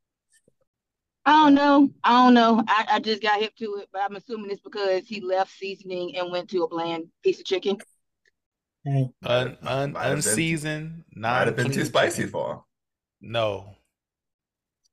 bro. 1.25 1.33
I 1.33 1.43
don't 1.43 1.53
know. 1.55 1.89
I 2.03 2.25
don't 2.25 2.33
know. 2.33 2.63
I, 2.67 2.85
I 2.93 2.99
just 2.99 3.21
got 3.21 3.39
hip 3.39 3.55
to 3.57 3.75
it, 3.81 3.89
but 3.93 4.01
I'm 4.01 4.15
assuming 4.15 4.51
it's 4.51 4.61
because 4.61 5.07
he 5.07 5.21
left 5.21 5.51
seasoning 5.51 6.15
and 6.17 6.31
went 6.31 6.49
to 6.51 6.63
a 6.63 6.67
bland 6.67 7.05
piece 7.23 7.39
of 7.39 7.45
chicken. 7.45 7.77
Hey, 8.83 9.09
Un, 9.23 9.57
un, 9.61 9.91
Might 9.93 10.01
have 10.03 10.09
been- 10.09 10.17
unseasoned, 10.17 11.03
Might 11.15 11.45
have 11.47 11.55
been 11.55 11.71
too 11.71 11.85
spicy 11.85 12.17
chicken. 12.23 12.31
for 12.31 12.53
him. 12.53 12.59
No, 13.21 13.75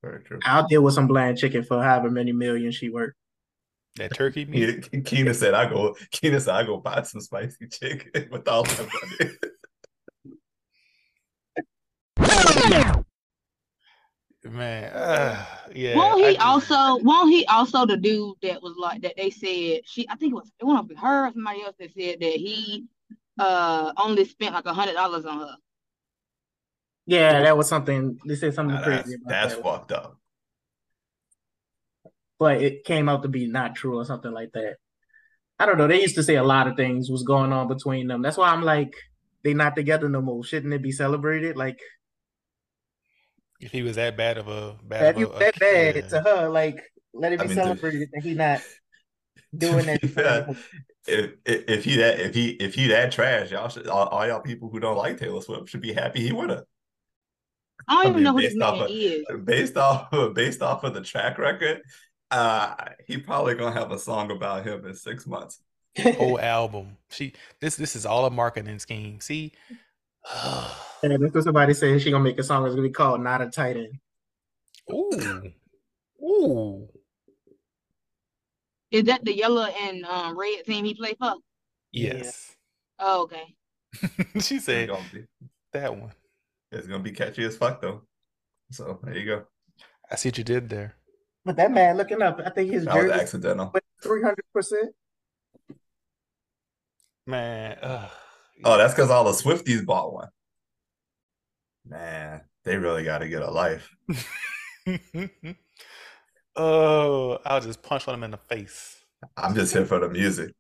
Very 0.03 0.23
true. 0.23 0.39
I'll 0.45 0.67
deal 0.67 0.83
with 0.83 0.93
some 0.95 1.07
bland 1.07 1.39
chicken 1.39 1.65
for 1.65 1.83
however 1.83 2.11
many 2.11 2.33
million 2.33 2.71
she 2.73 2.91
worked. 2.91 3.17
that 3.97 4.15
turkey 4.15 4.45
meat. 4.45 4.91
Ke- 4.93 5.03
Keena 5.05 5.33
said, 5.33 5.55
"I 5.55 5.69
go." 5.71 5.97
Keena 6.13 6.39
said, 6.41 6.55
"I 6.55 6.65
go 6.65 6.77
buy 6.77 7.03
some 7.03 7.21
spicy 7.23 7.67
chicken 7.69 8.29
with 8.31 8.47
all 8.47 8.65
my 8.65 8.89
money." 12.19 12.95
Man, 14.51 14.93
uh, 14.93 15.45
yeah. 15.75 15.97
won't 15.97 16.21
he 16.25 16.35
just- 16.35 16.41
also? 16.47 17.03
Won't 17.05 17.31
he 17.31 17.45
also 17.47 17.85
the 17.87 17.97
dude 17.97 18.37
that 18.43 18.63
was 18.63 18.75
like 18.79 19.03
that? 19.03 19.15
They 19.17 19.31
said 19.31 19.83
she. 19.87 20.07
I 20.09 20.17
think 20.17 20.33
it 20.33 20.37
was 20.37 20.51
it 20.59 20.65
went 20.65 20.79
up 20.79 20.89
with 20.89 20.99
her 20.99 21.27
or 21.27 21.33
somebody 21.33 21.63
else 21.63 21.75
that 21.79 21.93
said 21.95 22.21
that 22.21 22.33
he 22.33 22.87
uh 23.39 23.93
only 23.97 24.25
spent 24.25 24.55
like 24.55 24.67
a 24.67 24.73
hundred 24.73 24.95
dollars 24.95 25.25
on 25.25 25.39
her. 25.41 25.57
Yeah, 27.07 27.43
that 27.43 27.57
was 27.57 27.69
something. 27.69 28.19
They 28.27 28.37
said 28.37 28.55
something 28.55 28.75
Nah, 28.77 28.83
crazy 28.83 29.03
that's 29.03 29.15
about 29.15 29.29
that's 29.29 29.55
that. 29.55 29.63
fucked 29.63 29.93
up. 29.93 30.19
but 32.39 32.63
it 32.63 32.85
came 32.85 33.09
out 33.09 33.23
to 33.23 33.29
be 33.29 33.47
not 33.47 33.75
true 33.75 33.99
or 33.99 34.05
something 34.05 34.31
like 34.33 34.53
that. 34.53 34.77
I 35.59 35.67
don't 35.67 35.77
know. 35.79 35.89
They 35.89 36.01
used 36.01 36.15
to 36.15 36.23
say 36.23 36.37
a 36.37 36.45
lot 36.45 36.69
of 36.69 36.77
things 36.77 37.11
was 37.11 37.25
going 37.25 37.53
on 37.53 37.67
between 37.67 38.07
them. 38.07 38.23
That's 38.23 38.37
why 38.37 38.51
I'm 38.51 38.63
like, 38.63 38.95
they 39.43 39.55
not 39.55 39.75
together 39.75 40.09
no 40.09 40.21
more. 40.23 40.45
Shouldn't 40.45 40.73
it 40.73 40.83
be 40.83 40.93
celebrated? 40.93 41.57
Like 41.57 41.81
if 43.61 43.73
he 43.73 43.83
was 43.83 43.97
that 43.97 44.17
bad 44.17 44.39
of 44.39 44.49
a 44.49 44.77
bad 44.85 45.03
that, 45.03 45.15
of 45.15 45.21
you 45.21 45.29
a, 45.29 45.37
a 45.37 45.39
bad 45.39 45.97
yeah. 45.97 46.01
to 46.03 46.21
her, 46.21 46.49
like 46.49 46.83
let 47.13 47.33
it 47.33 47.41
I 47.41 47.45
be 47.45 47.49
mean, 47.49 47.57
celebrated 47.57 48.09
that 48.13 48.23
he 48.23 48.35
not 48.35 48.61
doing 49.57 49.87
that. 49.87 50.01
To 50.01 50.57
if, 51.07 51.33
if 51.45 51.65
if 51.69 51.85
he 51.85 51.97
that 51.97 52.21
if 52.21 52.35
he 52.35 52.51
if 52.51 52.75
he 52.75 52.89
that 52.89 53.13
trash, 53.13 53.51
y'all 53.51 53.69
should 53.69 53.89
all, 53.89 54.07
all 54.09 54.27
y'all 54.27 54.41
people 54.41 54.69
who 54.69 54.81
don't 54.81 54.97
like 54.97 55.19
Taylor 55.19 55.41
Swift 55.41 55.69
should 55.69 55.81
be 55.81 55.93
happy 55.93 56.21
he 56.21 56.33
would 56.33 56.51
have. 56.51 56.65
I 57.89 57.95
don't 57.95 58.07
I 58.07 58.09
even 58.11 58.15
mean, 58.17 58.25
know 58.25 58.33
who 58.33 58.41
this 58.43 58.53
based 58.55 58.63
off 58.63 58.75
man 58.75 58.85
of- 58.85 58.91
is. 58.91 59.25
Based 59.45 59.77
off 59.77 60.11
based 60.35 60.63
off 60.63 60.85
of 60.85 60.95
the 60.95 61.01
track 61.01 61.39
record, 61.39 61.81
uh, 62.31 62.75
he 63.07 63.19
probably 63.19 63.55
gonna 63.55 63.79
have 63.79 63.91
a 63.91 63.99
song 63.99 64.31
about 64.31 64.65
him 64.67 64.85
in 64.87 64.95
six 64.95 65.27
months. 65.27 65.61
whole 65.99 66.39
album. 66.41 66.97
She 67.11 67.33
this 67.61 67.77
this 67.77 67.97
is 67.97 68.05
all 68.05 68.27
a 68.27 68.31
marketing 68.31 68.79
scheme. 68.79 69.21
See, 69.21 69.53
and 71.03 71.13
if 71.13 71.33
there's 71.33 71.45
somebody 71.45 71.75
saying 71.75 71.99
she 72.01 72.11
gonna 72.11 72.25
make 72.25 72.39
a 72.39 72.43
song 72.43 72.63
that's 72.63 72.75
gonna 72.75 72.87
be 72.89 72.93
called 72.93 73.21
"Not 73.21 73.41
a 73.43 73.49
Tight 73.49 73.77
End." 73.77 73.99
ooh, 74.91 75.43
ooh, 76.23 76.89
Is 78.91 79.05
that 79.05 79.25
the 79.25 79.35
yellow 79.35 79.65
and 79.65 80.05
um, 80.05 80.39
red 80.39 80.65
team 80.65 80.85
he 80.85 80.95
played 80.95 81.17
for? 81.19 81.35
Yeah. 81.93 82.15
yes. 82.19 82.57
Oh, 82.99 83.23
okay. 83.23 83.55
she 84.41 84.59
said 84.59 84.91
that 85.73 85.97
one. 85.97 86.13
it's 86.73 86.87
gonna 86.87 87.03
be 87.03 87.13
catchy 87.13 87.45
as 87.45 87.57
fuck 87.57 87.81
though. 87.81 88.03
So 88.71 89.01
there 89.03 89.17
you 89.17 89.25
go. 89.25 89.45
I 90.11 90.17
see 90.17 90.29
what 90.29 90.39
you 90.39 90.45
did 90.45 90.69
there. 90.69 90.95
But 91.45 91.57
that 91.57 91.71
man 91.71 91.97
looking 91.97 92.21
up, 92.21 92.41
I 92.45 92.51
think 92.51 92.71
his 92.73 92.85
That 92.85 92.97
was 92.97 93.11
accidental. 93.11 93.73
three 94.03 94.23
hundred 94.23 94.45
percent. 94.53 94.95
Man, 97.27 97.79
ugh. 97.83 98.11
Oh, 98.65 98.77
that's 98.77 98.95
because 98.95 99.11
all 99.11 99.25
the 99.25 99.33
Swifties 99.33 99.85
bought 99.85 100.13
one. 100.13 100.29
Man, 101.87 102.43
they 102.65 102.77
really 102.77 103.05
got 103.05 103.19
to 103.19 103.29
get 103.29 103.43
a 103.43 103.51
life. 103.51 103.91
oh, 106.57 107.39
I'll 107.45 107.61
just 107.61 107.83
punch 107.83 108.07
one 108.07 108.15
of 108.15 108.21
them 108.21 108.25
in 108.25 108.31
the 108.33 108.55
face. 108.55 108.97
I'm 109.37 109.55
just 109.55 109.73
here 109.73 109.87
for 109.87 109.99
the 109.99 110.09
music. 110.09 110.53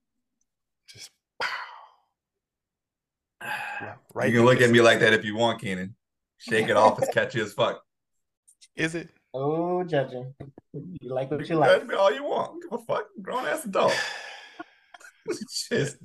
Just 0.89 1.11
right 4.15 4.31
you 4.31 4.39
can 4.39 4.45
look 4.45 4.61
at 4.61 4.71
me 4.71 4.81
like 4.81 5.01
that 5.01 5.13
if 5.13 5.25
you 5.25 5.37
want, 5.37 5.61
Keenan. 5.61 5.95
Shake 6.39 6.69
it 6.69 6.77
off. 6.77 6.99
It's 7.03 7.13
catchy 7.13 7.41
as 7.41 7.53
fuck. 7.53 7.83
Is 8.77 8.95
it? 8.95 9.11
Oh, 9.35 9.83
judging. 9.85 10.35
You 10.73 11.13
like 11.15 11.31
what 11.31 11.41
you 11.41 11.47
Judge 11.47 11.59
like. 11.59 11.99
all 11.99 12.13
you 12.13 12.25
want. 12.25 12.63
Give 12.63 12.81
a 12.81 12.85
fuck. 12.85 13.07
Grown 13.21 13.45
ass 13.45 13.65
adult. 13.65 13.93
Shit. 15.51 15.97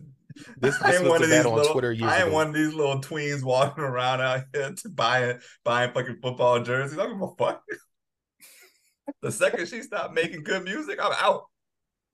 This, 0.57 0.77
this 0.79 0.99
was 0.99 1.09
one 1.09 1.21
the 1.21 1.25
of 1.25 1.29
these 1.29 1.45
on 1.45 1.55
little, 1.55 1.73
Twitter 1.73 1.91
years 1.91 2.11
I 2.11 2.17
ain't 2.19 2.27
ago. 2.27 2.33
one 2.33 2.47
of 2.47 2.53
these 2.53 2.73
little 2.73 3.01
tweens 3.01 3.43
walking 3.43 3.83
around 3.83 4.21
out 4.21 4.43
here 4.53 4.71
to 4.73 4.89
buying 4.89 5.39
buying 5.63 5.91
fucking 5.93 6.19
football 6.21 6.61
jerseys. 6.61 6.97
I 6.97 7.03
don't 7.03 7.19
give 7.19 7.29
a 7.29 7.35
fuck. 7.35 7.63
The 9.21 9.31
second 9.31 9.67
she 9.67 9.81
stopped 9.81 10.13
making 10.13 10.43
good 10.43 10.63
music, 10.63 10.99
I'm 11.01 11.11
out. 11.19 11.43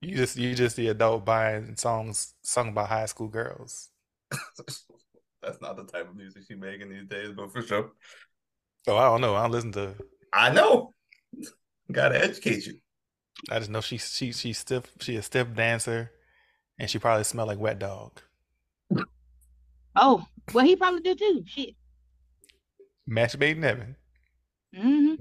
You 0.00 0.16
just 0.16 0.36
you 0.36 0.54
just 0.54 0.76
the 0.76 0.88
adult 0.88 1.24
buying 1.24 1.76
songs 1.76 2.34
sung 2.42 2.74
by 2.74 2.84
high 2.86 3.06
school 3.06 3.28
girls. 3.28 3.90
That's 5.42 5.60
not 5.62 5.76
the 5.76 5.84
type 5.84 6.08
of 6.08 6.16
music 6.16 6.42
she's 6.46 6.58
making 6.58 6.90
these 6.90 7.06
days, 7.06 7.30
but 7.36 7.52
for 7.52 7.62
sure. 7.62 7.90
Oh, 8.86 8.96
I 8.96 9.04
don't 9.04 9.20
know. 9.20 9.34
I 9.34 9.42
don't 9.42 9.52
listen 9.52 9.72
to. 9.72 9.94
I 10.32 10.50
know. 10.50 10.94
Gotta 11.90 12.22
educate 12.22 12.66
you. 12.66 12.74
I 13.50 13.58
just 13.58 13.70
know 13.70 13.80
she 13.80 13.98
she 13.98 14.32
she 14.32 14.52
stiff. 14.52 14.84
She 15.00 15.16
a 15.16 15.22
stiff 15.22 15.54
dancer, 15.54 16.12
and 16.80 16.88
she 16.90 16.98
probably 16.98 17.24
smelled 17.24 17.48
like 17.48 17.60
wet 17.60 17.78
dog. 17.78 18.20
Oh, 19.94 20.24
well, 20.54 20.64
he 20.64 20.76
probably 20.76 21.00
did 21.00 21.18
too. 21.18 21.44
Shit. 21.46 21.74
Match 23.06 23.36
made 23.36 23.56
in 23.58 23.62
heaven. 23.62 23.96
hmm 24.74 25.14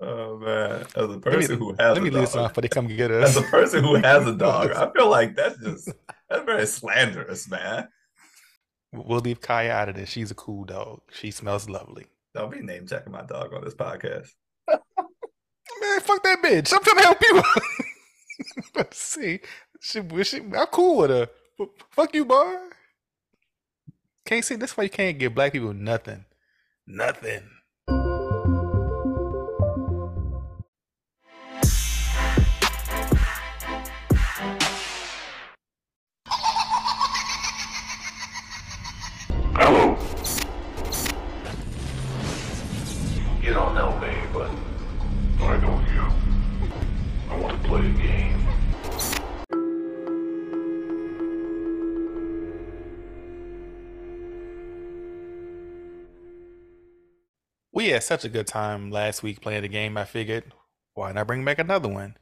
Oh 0.00 0.38
man. 0.38 0.82
As 0.82 0.94
a 0.96 1.06
Let 1.06 1.08
me, 1.08 1.20
person 1.20 1.58
who 1.58 1.70
has 1.78 1.94
let 1.94 2.02
me 2.02 2.08
a 2.08 2.12
leave 2.12 2.20
this 2.22 2.34
on 2.34 2.42
dog, 2.42 2.50
before 2.50 2.62
they 2.62 2.68
come 2.68 2.86
get 2.88 3.10
as 3.10 3.36
a 3.36 3.42
person 3.42 3.82
who 3.84 3.94
has 3.96 4.26
a 4.26 4.34
dog, 4.34 4.70
I 4.76 4.90
feel 4.92 5.08
like 5.08 5.34
that's 5.36 5.58
just 5.60 5.90
that's 6.28 6.44
very 6.44 6.66
slanderous, 6.66 7.48
man. 7.48 7.88
We'll 8.92 9.20
leave 9.20 9.40
Kaya 9.40 9.72
out 9.72 9.88
of 9.88 9.94
this. 9.94 10.10
She's 10.10 10.30
a 10.30 10.34
cool 10.34 10.64
dog. 10.64 11.00
She 11.10 11.30
smells 11.30 11.68
lovely. 11.68 12.06
Don't 12.34 12.50
be 12.50 12.60
name 12.60 12.86
checking 12.86 13.12
my 13.12 13.22
dog 13.22 13.52
on 13.54 13.64
this 13.64 13.74
podcast. 13.74 14.28
Man, 14.68 16.00
fuck 16.00 16.22
that 16.22 16.42
bitch. 16.42 16.72
I'm 16.72 16.82
trying 16.82 16.96
to 16.96 17.02
help 17.02 17.18
you. 17.22 17.42
Let's 18.74 18.98
see. 18.98 19.40
She, 19.82 20.00
she, 20.22 20.38
I'm 20.38 20.66
cool 20.68 20.98
with 20.98 21.10
her. 21.10 21.28
Fuck 21.90 22.14
you, 22.14 22.24
bar. 22.24 22.60
Can't 24.24 24.44
see. 24.44 24.54
That's 24.54 24.76
why 24.76 24.84
you 24.84 24.90
can't 24.90 25.18
give 25.18 25.34
black 25.34 25.52
people 25.52 25.74
nothing. 25.74 26.24
Nothing. 26.86 27.42
Had 57.92 58.02
such 58.02 58.24
a 58.24 58.28
good 58.28 58.46
time 58.46 58.90
last 58.90 59.22
week 59.22 59.40
playing 59.40 59.62
the 59.62 59.68
game. 59.68 59.96
I 59.96 60.04
figured, 60.04 60.52
why 60.94 61.12
not 61.12 61.26
bring 61.26 61.44
back 61.44 61.58
another 61.58 61.88
one? 61.88 62.16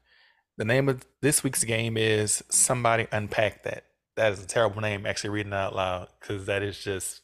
The 0.57 0.65
name 0.65 0.89
of 0.89 1.07
this 1.23 1.43
week's 1.43 1.65
game 1.65 1.97
is 1.97 2.43
Somebody 2.51 3.07
Unpack 3.13 3.63
That. 3.63 3.85
That 4.17 4.33
is 4.33 4.43
a 4.43 4.47
terrible 4.47 4.81
name, 4.81 5.07
actually 5.07 5.31
reading 5.31 5.53
out 5.53 5.75
loud, 5.75 6.09
because 6.21 6.47
that 6.47 6.63
is 6.63 6.79
just. 6.79 7.23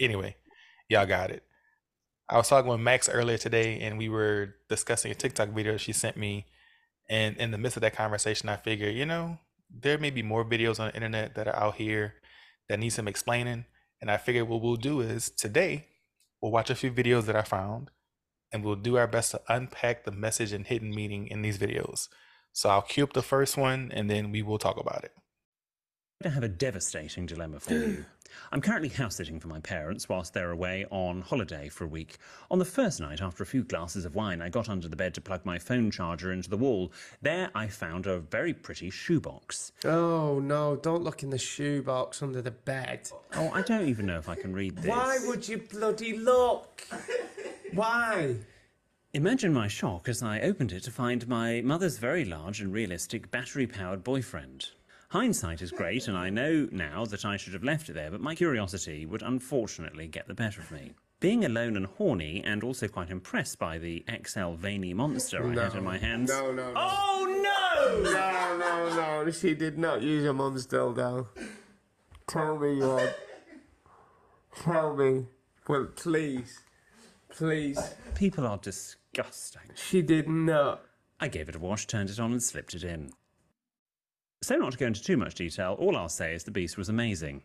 Anyway, 0.00 0.36
y'all 0.88 1.06
got 1.06 1.30
it. 1.30 1.44
I 2.28 2.38
was 2.38 2.48
talking 2.48 2.70
with 2.70 2.80
Max 2.80 3.08
earlier 3.08 3.36
today, 3.36 3.78
and 3.80 3.98
we 3.98 4.08
were 4.08 4.54
discussing 4.68 5.12
a 5.12 5.14
TikTok 5.14 5.50
video 5.50 5.76
she 5.76 5.92
sent 5.92 6.16
me. 6.16 6.46
And 7.10 7.36
in 7.36 7.50
the 7.50 7.58
midst 7.58 7.76
of 7.76 7.82
that 7.82 7.94
conversation, 7.94 8.48
I 8.48 8.56
figured, 8.56 8.94
you 8.94 9.04
know, 9.04 9.38
there 9.70 9.98
may 9.98 10.10
be 10.10 10.22
more 10.22 10.44
videos 10.44 10.80
on 10.80 10.88
the 10.88 10.94
internet 10.94 11.34
that 11.34 11.46
are 11.46 11.56
out 11.56 11.74
here 11.74 12.14
that 12.68 12.78
need 12.78 12.90
some 12.90 13.06
explaining. 13.06 13.66
And 14.00 14.10
I 14.10 14.16
figured 14.16 14.48
what 14.48 14.62
we'll 14.62 14.76
do 14.76 15.00
is 15.00 15.30
today, 15.30 15.88
we'll 16.42 16.52
watch 16.52 16.68
a 16.68 16.74
few 16.74 16.90
videos 16.90 17.24
that 17.26 17.36
I 17.36 17.42
found, 17.42 17.90
and 18.52 18.64
we'll 18.64 18.76
do 18.76 18.98
our 18.98 19.06
best 19.06 19.30
to 19.30 19.40
unpack 19.48 20.04
the 20.04 20.10
message 20.10 20.52
and 20.52 20.66
hidden 20.66 20.90
meaning 20.90 21.28
in 21.28 21.40
these 21.40 21.56
videos. 21.56 22.08
So 22.52 22.68
I'll 22.68 22.82
cue 22.82 23.04
up 23.04 23.14
the 23.14 23.22
first 23.22 23.56
one, 23.56 23.90
and 23.94 24.10
then 24.10 24.30
we 24.30 24.42
will 24.42 24.58
talk 24.58 24.78
about 24.78 25.04
it. 25.04 25.12
I 26.26 26.30
have 26.30 26.44
a 26.44 26.48
devastating 26.48 27.26
dilemma 27.26 27.58
for 27.60 27.74
you. 27.74 28.04
I'm 28.52 28.60
currently 28.60 28.88
house 28.88 29.16
sitting 29.16 29.40
for 29.40 29.48
my 29.48 29.60
parents 29.60 30.08
whilst 30.08 30.32
they're 30.32 30.52
away 30.52 30.86
on 30.90 31.20
holiday 31.20 31.68
for 31.68 31.84
a 31.84 31.88
week. 31.88 32.16
On 32.50 32.58
the 32.58 32.64
first 32.64 33.00
night, 33.00 33.20
after 33.20 33.42
a 33.42 33.46
few 33.46 33.62
glasses 33.62 34.04
of 34.04 34.14
wine, 34.14 34.40
I 34.40 34.48
got 34.48 34.68
under 34.68 34.88
the 34.88 34.96
bed 34.96 35.14
to 35.14 35.20
plug 35.20 35.44
my 35.44 35.58
phone 35.58 35.90
charger 35.90 36.32
into 36.32 36.48
the 36.48 36.56
wall. 36.56 36.92
There, 37.20 37.50
I 37.54 37.66
found 37.66 38.06
a 38.06 38.20
very 38.20 38.54
pretty 38.54 38.88
shoebox. 38.90 39.72
Oh 39.84 40.38
no, 40.38 40.76
don't 40.76 41.02
look 41.02 41.22
in 41.22 41.30
the 41.30 41.38
shoebox 41.38 42.22
under 42.22 42.40
the 42.40 42.52
bed. 42.52 43.10
Oh, 43.34 43.50
I 43.52 43.62
don't 43.62 43.88
even 43.88 44.06
know 44.06 44.18
if 44.18 44.28
I 44.28 44.34
can 44.34 44.52
read 44.52 44.76
this. 44.76 44.86
Why 44.86 45.18
would 45.26 45.48
you 45.48 45.58
bloody 45.58 46.16
look? 46.16 46.86
Why? 47.72 48.36
Imagine 49.14 49.52
my 49.52 49.68
shock 49.68 50.08
as 50.08 50.22
I 50.22 50.40
opened 50.40 50.72
it 50.72 50.84
to 50.84 50.90
find 50.90 51.28
my 51.28 51.60
mother's 51.60 51.98
very 51.98 52.24
large 52.24 52.60
and 52.60 52.72
realistic 52.72 53.30
battery 53.30 53.66
powered 53.66 54.02
boyfriend. 54.02 54.70
Hindsight 55.12 55.60
is 55.60 55.70
great, 55.70 56.08
and 56.08 56.16
I 56.16 56.30
know 56.30 56.66
now 56.72 57.04
that 57.04 57.26
I 57.26 57.36
should 57.36 57.52
have 57.52 57.62
left 57.62 57.90
it 57.90 57.92
there, 57.92 58.10
but 58.10 58.22
my 58.22 58.34
curiosity 58.34 59.04
would 59.04 59.20
unfortunately 59.20 60.06
get 60.06 60.26
the 60.26 60.32
better 60.32 60.62
of 60.62 60.70
me. 60.70 60.92
Being 61.20 61.44
alone 61.44 61.76
and 61.76 61.84
horny, 61.84 62.42
and 62.46 62.64
also 62.64 62.88
quite 62.88 63.10
impressed 63.10 63.58
by 63.58 63.76
the 63.76 64.02
XL 64.24 64.52
veiny 64.52 64.94
monster 64.94 65.46
I 65.46 65.64
had 65.64 65.74
in 65.74 65.84
my 65.84 65.98
hands. 65.98 66.30
No, 66.30 66.50
no, 66.50 66.72
no. 66.72 66.74
Oh 66.74 67.26
no! 67.28 68.10
No, 68.10 68.56
no, 68.56 69.24
no. 69.24 69.30
She 69.30 69.54
did 69.54 69.76
not 69.76 70.00
use 70.00 70.24
your 70.24 70.32
mum's 70.32 70.66
dildo. 70.66 71.26
Tell 72.26 72.58
me 72.58 72.76
you 72.76 72.96
had. 72.96 73.14
Tell 74.62 74.96
me. 74.96 75.26
Well, 75.68 75.88
please. 75.94 76.60
Please. 77.28 77.78
People 78.14 78.46
are 78.46 78.56
disgusting. 78.56 79.72
She 79.74 80.00
did 80.00 80.26
not. 80.26 80.86
I 81.20 81.28
gave 81.28 81.50
it 81.50 81.54
a 81.54 81.58
wash, 81.58 81.86
turned 81.86 82.08
it 82.08 82.18
on, 82.18 82.32
and 82.32 82.42
slipped 82.42 82.72
it 82.72 82.82
in. 82.82 83.12
So, 84.42 84.56
not 84.56 84.72
to 84.72 84.78
go 84.78 84.86
into 84.86 85.02
too 85.02 85.16
much 85.16 85.36
detail, 85.36 85.76
all 85.78 85.96
I'll 85.96 86.08
say 86.08 86.34
is 86.34 86.42
the 86.42 86.50
beast 86.50 86.76
was 86.76 86.88
amazing. 86.88 87.42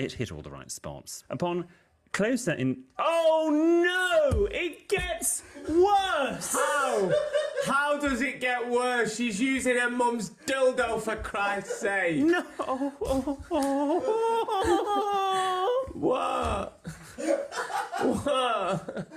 It 0.00 0.12
hit 0.12 0.32
all 0.32 0.42
the 0.42 0.50
right 0.50 0.70
spots. 0.70 1.22
Upon 1.30 1.66
closer 2.12 2.52
in. 2.52 2.84
Oh 2.98 3.50
no! 3.52 4.46
It 4.46 4.88
gets 4.88 5.44
worse! 5.68 6.54
How? 6.54 7.12
How 7.64 7.98
does 7.98 8.20
it 8.20 8.40
get 8.40 8.68
worse? 8.68 9.16
She's 9.16 9.40
using 9.40 9.76
her 9.76 9.90
mum's 9.90 10.30
dildo 10.46 11.00
for 11.00 11.16
Christ's 11.16 11.78
sake. 11.80 12.24
No! 12.26 12.42
What? 15.94 16.80
What? 18.00 19.08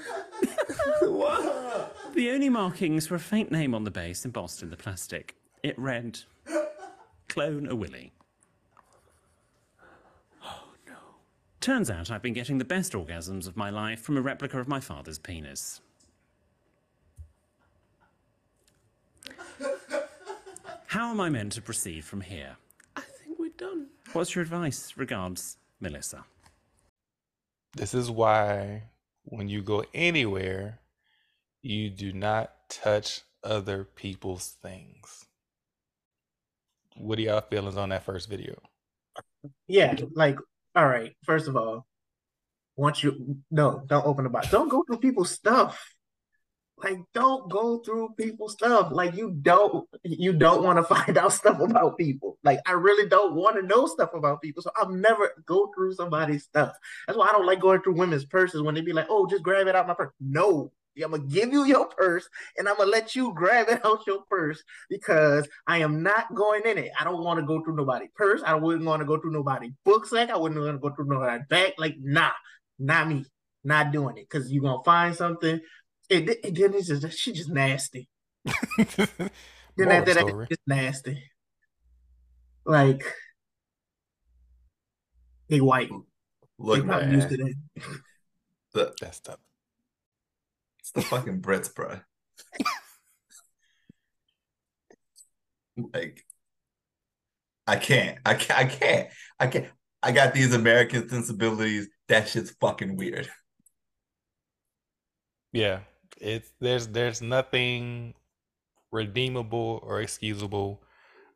what? 1.01 1.95
The 2.13 2.29
only 2.31 2.49
markings 2.49 3.09
were 3.09 3.17
a 3.17 3.19
faint 3.19 3.51
name 3.51 3.73
on 3.73 3.85
the 3.85 3.91
base 3.91 4.23
embossed 4.23 4.61
in 4.61 4.69
the 4.69 4.77
plastic. 4.77 5.35
It 5.63 5.77
read, 5.79 6.19
Clone 7.35 7.67
a 7.67 7.75
Willy. 7.75 8.13
Oh 10.41 10.69
no. 10.87 10.93
Turns 11.59 11.91
out 11.91 12.09
I've 12.09 12.21
been 12.21 12.31
getting 12.31 12.59
the 12.59 12.63
best 12.63 12.93
orgasms 12.93 13.45
of 13.45 13.57
my 13.57 13.69
life 13.69 13.99
from 13.99 14.15
a 14.15 14.21
replica 14.21 14.57
of 14.57 14.69
my 14.69 14.79
father's 14.79 15.19
penis. 15.19 15.81
How 20.85 21.11
am 21.11 21.19
I 21.19 21.27
meant 21.27 21.51
to 21.51 21.61
proceed 21.61 22.05
from 22.05 22.21
here? 22.21 22.55
I 22.95 23.01
think 23.01 23.37
we're 23.37 23.49
done. 23.49 23.87
What's 24.13 24.33
your 24.33 24.41
advice? 24.41 24.93
Regards, 24.95 25.57
Melissa. 25.81 26.23
This 27.75 27.93
is 27.93 28.09
why 28.09 28.83
when 29.25 29.49
you 29.49 29.61
go 29.61 29.83
anywhere, 29.93 30.79
you 31.61 31.89
do 31.89 32.13
not 32.13 32.69
touch 32.69 33.23
other 33.43 33.83
people's 33.83 34.55
things. 34.61 35.25
What 36.95 37.19
are 37.19 37.21
y'all 37.21 37.41
feelings 37.41 37.77
on 37.77 37.89
that 37.89 38.03
first 38.03 38.29
video? 38.29 38.55
Yeah, 39.67 39.95
like, 40.13 40.37
all 40.75 40.87
right, 40.87 41.15
first 41.23 41.47
of 41.47 41.55
all, 41.55 41.85
once 42.75 43.03
you 43.03 43.37
no, 43.51 43.83
don't 43.85 44.05
open 44.05 44.23
the 44.23 44.29
box. 44.29 44.49
Don't 44.49 44.69
go 44.69 44.83
through 44.83 44.97
people's 44.97 45.31
stuff. 45.31 45.95
Like, 46.77 46.97
don't 47.13 47.49
go 47.49 47.79
through 47.79 48.15
people's 48.17 48.53
stuff. 48.53 48.89
Like, 48.91 49.15
you 49.15 49.31
don't 49.31 49.87
you 50.03 50.33
don't 50.33 50.63
want 50.63 50.77
to 50.77 50.83
find 50.95 51.17
out 51.17 51.31
stuff 51.31 51.59
about 51.59 51.97
people. 51.97 52.37
Like, 52.43 52.59
I 52.65 52.73
really 52.73 53.07
don't 53.07 53.35
want 53.35 53.55
to 53.55 53.61
know 53.61 53.85
stuff 53.85 54.09
about 54.13 54.41
people. 54.41 54.61
So 54.61 54.71
I'll 54.75 54.89
never 54.89 55.31
go 55.45 55.71
through 55.73 55.93
somebody's 55.93 56.43
stuff. 56.43 56.73
That's 57.07 57.17
why 57.17 57.29
I 57.29 57.31
don't 57.31 57.45
like 57.45 57.61
going 57.61 57.81
through 57.81 57.97
women's 57.97 58.25
purses 58.25 58.61
when 58.61 58.75
they 58.75 58.81
be 58.81 58.93
like, 58.93 59.07
oh, 59.09 59.27
just 59.27 59.43
grab 59.43 59.67
it 59.67 59.75
out 59.75 59.87
my 59.87 59.93
purse. 59.93 60.11
No. 60.19 60.71
I'm 61.03 61.11
gonna 61.11 61.23
give 61.23 61.51
you 61.51 61.65
your 61.65 61.87
purse 61.87 62.27
and 62.57 62.67
I'm 62.67 62.77
gonna 62.77 62.89
let 62.89 63.15
you 63.15 63.33
grab 63.33 63.67
it 63.69 63.81
out 63.85 64.07
your 64.07 64.23
purse 64.29 64.63
because 64.89 65.47
I 65.67 65.79
am 65.79 66.03
not 66.03 66.33
going 66.33 66.63
in 66.65 66.77
it. 66.77 66.91
I 66.99 67.03
don't 67.03 67.23
want 67.23 67.39
to 67.39 67.45
go 67.45 67.63
through 67.63 67.75
nobody' 67.75 68.07
purse. 68.15 68.41
I 68.45 68.55
wouldn't 68.55 68.85
want 68.85 69.01
to 69.01 69.05
go 69.05 69.19
through 69.19 69.31
nobody' 69.31 69.73
book 69.83 70.05
sack. 70.07 70.29
I 70.29 70.37
wouldn't 70.37 70.59
want 70.59 70.75
to 70.75 70.89
go 70.89 70.95
through 70.95 71.07
nobody' 71.07 71.43
bag. 71.49 71.73
Like, 71.77 71.95
nah, 71.99 72.31
not 72.79 73.07
me, 73.07 73.25
not 73.63 73.91
doing 73.91 74.17
it. 74.17 74.27
Because 74.29 74.51
you're 74.51 74.63
gonna 74.63 74.83
find 74.83 75.15
something 75.15 75.59
And 76.09 76.27
then 76.27 76.35
and 76.43 76.55
then 76.55 76.73
it's 76.73 76.87
just 76.87 77.17
she 77.17 77.33
just 77.33 77.49
nasty. 77.49 78.07
Then 79.77 79.87
Moral 79.87 79.99
after 79.99 80.13
that, 80.13 80.27
story. 80.27 80.47
it's 80.49 80.63
nasty. 80.67 81.23
Like 82.65 83.03
they 85.49 85.59
white. 85.59 85.91
Look, 86.57 86.81
they 86.81 86.87
not 86.87 87.09
used 87.09 87.29
to 87.29 87.37
man, 87.37 87.53
that. 87.75 87.83
the, 88.73 88.95
That's 89.01 89.19
tough. 89.19 89.39
The 90.95 91.01
fucking 91.01 91.41
Brits, 91.41 91.73
bro. 91.73 91.99
like, 95.93 96.25
I 97.67 97.75
can't, 97.77 98.17
I 98.25 98.33
can't, 98.35 98.59
I 98.59 98.65
can't, 98.65 99.09
I 99.39 99.47
can't. 99.47 99.65
I 100.03 100.11
got 100.11 100.33
these 100.33 100.53
American 100.53 101.09
sensibilities. 101.09 101.87
That 102.09 102.27
shit's 102.27 102.51
fucking 102.61 102.95
weird. 102.95 103.29
Yeah, 105.51 105.79
it's 106.21 106.51
there's 106.61 106.87
there's 106.87 107.21
nothing 107.21 108.13
redeemable 108.91 109.79
or 109.83 110.01
excusable 110.01 110.83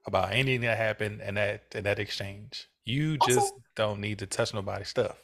about 0.06 0.32
anything 0.32 0.62
that 0.62 0.78
happened 0.78 1.22
in 1.22 1.36
that 1.36 1.64
in 1.74 1.84
that 1.86 2.00
exchange. 2.00 2.68
You 2.86 3.18
Also- 3.22 3.36
just 3.36 3.54
don't 3.76 4.00
need 4.02 4.20
to 4.20 4.28
touch 4.28 4.54
nobody's 4.54 4.90
stuff. 4.90 5.18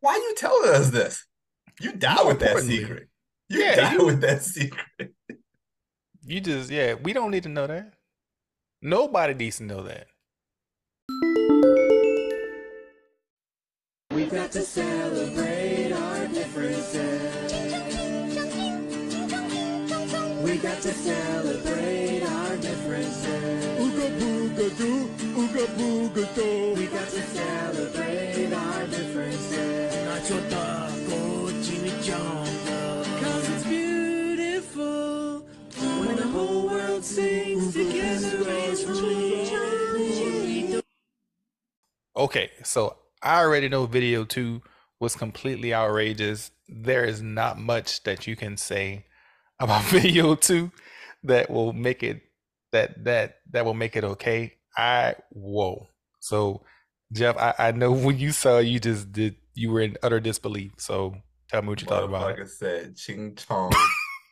Why 0.00 0.14
you 0.16 0.34
telling 0.36 0.70
us 0.74 0.90
this? 0.90 1.26
You 1.80 1.92
die 1.92 2.22
with 2.24 2.40
that 2.40 2.58
secret. 2.60 3.08
You 3.48 3.60
yeah, 3.60 3.76
die 3.76 3.92
you- 3.94 4.06
with 4.06 4.20
that 4.22 4.42
secret. 4.42 5.12
You 6.24 6.40
just 6.40 6.70
yeah, 6.70 6.94
we 6.94 7.12
don't 7.12 7.30
need 7.30 7.44
to 7.44 7.48
know 7.48 7.66
that. 7.68 7.92
Nobody 8.82 9.34
needs 9.34 9.58
to 9.58 9.64
know 9.64 9.82
that. 9.84 10.08
We've 14.10 14.30
got 14.30 14.50
to 14.52 14.62
celebrate 14.62 15.92
our 15.92 16.26
differences. 16.28 17.52
We 20.42 20.56
got 20.58 20.80
to 20.82 20.92
celebrate 20.92 22.22
our 22.22 22.56
differences. 22.56 23.64
Ooga 23.78 24.08
booga 24.18 24.78
doo, 24.78 25.08
ooga 25.36 25.66
booga 25.76 26.34
doo. 26.34 26.74
We 26.76 26.86
got 26.86 27.08
to 27.08 27.22
celebrate 27.22 28.52
our 28.52 28.86
differences. 28.86 29.94
Nacho 30.06 30.38
taco, 30.50 30.85
sings 37.16 37.72
together 37.72 38.50
as 38.50 38.84
one. 38.84 40.82
Okay, 42.14 42.50
so 42.62 42.96
I 43.22 43.40
already 43.40 43.68
know 43.70 43.86
video 43.86 44.24
two 44.24 44.62
was 45.00 45.16
completely 45.16 45.72
outrageous. 45.72 46.50
There 46.68 47.04
is 47.04 47.22
not 47.22 47.58
much 47.58 48.02
that 48.04 48.26
you 48.26 48.36
can 48.36 48.58
say 48.58 49.06
about 49.60 49.82
video 49.84 50.34
two 50.34 50.70
that 51.24 51.50
will 51.50 51.72
make 51.72 52.02
it 52.02 52.20
that 52.72 53.04
that 53.04 53.38
that 53.50 53.64
will 53.64 53.74
make 53.74 53.96
it 53.96 54.04
okay. 54.04 54.52
I 54.76 55.14
whoa. 55.30 55.88
So 56.20 56.62
Jeff, 57.12 57.38
I, 57.38 57.54
I 57.58 57.70
know 57.72 57.92
when 58.06 58.18
you 58.18 58.32
saw 58.32 58.58
you 58.58 58.78
just 58.78 59.10
did 59.12 59.36
you 59.54 59.70
were 59.70 59.80
in 59.80 59.96
utter 60.02 60.20
disbelief. 60.20 60.72
So 60.76 61.14
tell 61.48 61.62
me 61.62 61.68
what 61.68 61.80
you 61.80 61.86
thought 61.86 62.04
about 62.04 62.38
it. 62.38 62.42
I 62.42 62.46
said 62.46 62.96
ching 62.96 63.36
chong. 63.36 63.72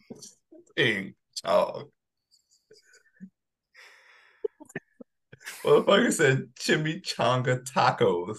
ching 0.77 1.15
chong. 1.43 1.89
Motherfucker 5.65 6.13
said 6.13 6.49
chimichanga 6.61 7.65
tacos. 7.65 8.39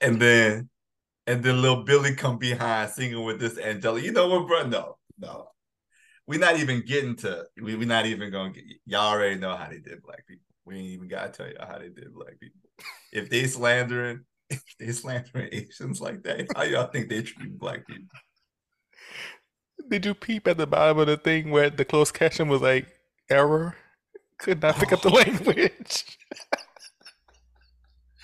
And 0.00 0.20
then 0.20 0.68
and 1.26 1.42
then 1.42 1.60
little 1.60 1.84
Billy 1.84 2.14
come 2.14 2.38
behind 2.38 2.90
singing 2.90 3.24
with 3.24 3.40
this 3.40 3.58
Angela. 3.58 4.00
You 4.00 4.12
know 4.12 4.28
what, 4.28 4.46
bro? 4.46 4.66
No, 4.66 4.98
no. 5.18 5.48
We're 6.26 6.38
not 6.38 6.58
even 6.58 6.82
getting 6.86 7.16
to 7.16 7.44
we 7.60 7.74
we 7.74 7.84
not 7.84 8.06
even 8.06 8.30
gonna 8.30 8.52
get 8.52 8.64
y'all 8.86 9.12
already 9.12 9.38
know 9.38 9.56
how 9.56 9.68
they 9.68 9.78
did 9.78 10.02
black 10.02 10.26
people. 10.26 10.44
We 10.64 10.76
ain't 10.76 10.86
even 10.86 11.08
gotta 11.08 11.30
tell 11.30 11.46
y'all 11.46 11.66
how 11.66 11.78
they 11.78 11.88
did 11.88 12.14
black 12.14 12.38
people. 12.40 12.60
If 13.12 13.28
they 13.28 13.46
slandering, 13.46 14.20
if 14.50 14.62
they 14.78 14.92
slandering 14.92 15.48
Asians 15.52 16.00
like 16.00 16.22
that, 16.22 16.46
how 16.56 16.62
y'all 16.62 16.86
think 16.86 17.08
they 17.08 17.22
treat 17.22 17.58
black 17.58 17.86
people? 17.86 18.08
Did 19.88 20.06
you 20.06 20.14
peep 20.14 20.46
at 20.46 20.56
the 20.56 20.66
bottom 20.66 20.98
of 20.98 21.08
the 21.08 21.16
thing 21.16 21.50
where 21.50 21.68
the 21.68 21.84
closed 21.84 22.14
caption 22.14 22.48
was 22.48 22.62
like 22.62 22.86
error? 23.28 23.76
Could 24.38 24.62
not 24.62 24.76
pick 24.76 24.92
up 24.92 25.02
the 25.02 25.10
language. 25.10 26.18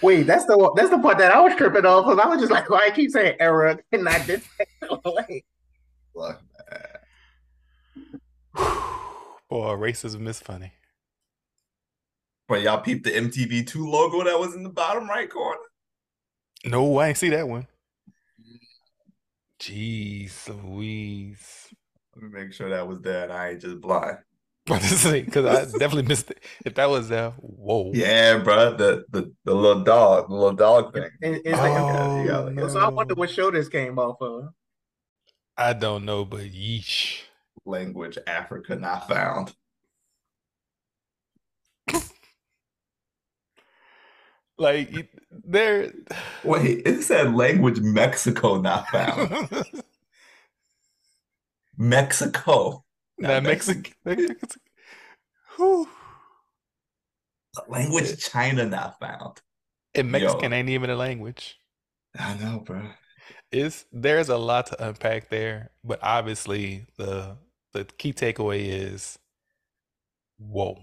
Wait, 0.03 0.23
that's 0.23 0.47
the 0.47 0.73
that's 0.77 0.91
the 0.91 0.99
part 0.99 1.19
that 1.19 1.33
I 1.33 1.41
was 1.41 1.55
tripping 1.57 1.85
off 1.85 2.07
because 2.07 2.19
I 2.19 2.29
was 2.29 2.41
just 2.41 2.53
like, 2.53 2.71
why 2.71 2.87
I 2.87 2.91
keep 2.91 3.11
saying 3.11 3.37
error 3.39 3.79
and 3.93 4.09
I 4.09 4.25
did 4.25 4.43
like 5.05 5.45
Look, 6.15 6.41
Boy, 9.49 9.75
racism 9.77 10.27
is 10.29 10.41
funny. 10.41 10.73
But 12.49 12.63
y'all 12.63 12.81
peeped 12.81 13.05
the 13.05 13.11
MTV2 13.11 13.77
logo 13.77 14.25
that 14.25 14.39
was 14.39 14.55
in 14.55 14.63
the 14.63 14.71
bottom 14.71 15.09
right 15.09 15.31
corner? 15.31 15.61
No, 16.65 16.99
I 16.99 17.09
ain't 17.09 17.17
see 17.17 17.31
that 17.31 17.49
one. 17.49 17.67
Jeez 19.61 20.49
Louise. 20.49 21.69
Let 22.15 22.25
me 22.25 22.41
make 22.41 22.53
sure 22.53 22.71
that 22.71 22.89
was 22.89 23.01
there 23.03 23.25
and 23.25 23.33
I 23.33 23.51
ain't 23.51 23.61
just 23.61 23.81
blind. 23.81 24.19
Because 24.67 25.47
I 25.47 25.65
definitely 25.79 26.03
missed 26.03 26.31
it. 26.31 26.45
If 26.65 26.75
that 26.75 26.89
was 26.89 27.09
there, 27.09 27.31
whoa. 27.39 27.91
Yeah, 27.93 28.39
bro. 28.39 28.77
The 28.77 29.05
the, 29.11 29.33
the 29.45 29.55
little 29.55 29.83
dog, 29.83 30.29
the 30.29 30.35
little 30.35 30.53
dog 30.55 30.93
thing. 30.93 31.05
it- 31.23 31.43
it's 31.45 31.59
like 31.59 31.73
Oh, 31.75 32.23
you 32.23 32.29
got 32.29 32.53
it. 32.53 32.71
so 32.71 32.79
I 32.79 32.89
wonder 32.89 33.15
what 33.15 33.31
show 33.31 33.51
this 33.51 33.69
came 33.69 33.99
off 33.99 34.21
of. 34.21 34.51
I 35.57 35.73
don't 35.73 36.05
know, 36.05 36.25
but 36.25 36.41
yeesh. 36.43 37.23
Language 37.67 38.19
Africa 38.27 38.77
not 38.77 39.09
found. 39.09 39.55
Like 44.59 45.11
there 45.31 45.91
Wait, 46.45 46.87
it 46.87 47.03
said 47.03 47.35
language 47.35 47.81
Mexico 47.81 48.61
not 48.61 48.87
found. 48.89 49.49
Mexico. 51.79 52.85
That 53.21 53.43
not 53.43 53.43
Mexican 53.51 53.95
Whew. 55.57 55.89
Language 57.69 58.19
China 58.19 58.67
not 58.67 58.99
found. 58.99 59.41
And 59.95 60.11
Mexican 60.11 60.53
Yo. 60.53 60.59
ain't 60.59 60.69
even 60.69 60.91
a 60.91 60.97
language. 60.97 61.59
I 62.19 62.35
know, 62.35 62.61
bro. 62.61 62.83
It's 63.53 63.85
there's 63.93 64.29
a 64.29 64.37
lot 64.37 64.67
to 64.67 64.89
unpack 64.89 65.29
there, 65.29 65.71
but 65.85 65.99
obviously 66.03 66.87
the 66.97 67.37
the 67.73 67.85
key 67.85 68.13
takeaway 68.13 68.67
is 68.67 69.19
whoa. 70.39 70.79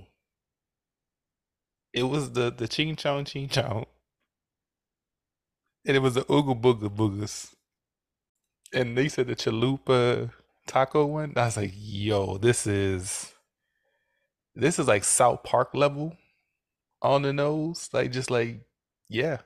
It 1.94 2.04
was 2.04 2.32
the 2.32 2.52
the 2.52 2.68
ching 2.68 2.96
chong 2.96 3.26
ching 3.26 3.48
chong. 3.50 3.86
And 5.86 5.96
it 5.96 6.02
was 6.02 6.16
the 6.16 6.26
ooga 6.26 6.60
booga 6.60 6.90
boogas. 6.90 7.54
And 8.74 8.98
they 8.98 9.08
said 9.08 9.28
the 9.28 9.36
chalupa 9.36 10.32
taco 10.68 11.06
one. 11.06 11.34
I 11.36 11.46
was 11.46 11.58
like, 11.58 11.74
yo, 11.76 12.38
this 12.38 12.68
is 12.68 13.34
this 14.56 14.80
is 14.80 14.88
like 14.88 15.04
South 15.04 15.44
Park 15.44 15.70
level 15.74 16.16
on 17.02 17.22
the 17.24 17.34
nose. 17.34 17.90
Like 17.94 18.12
just 18.12 18.32
like, 18.32 18.62
yeah, 19.10 19.40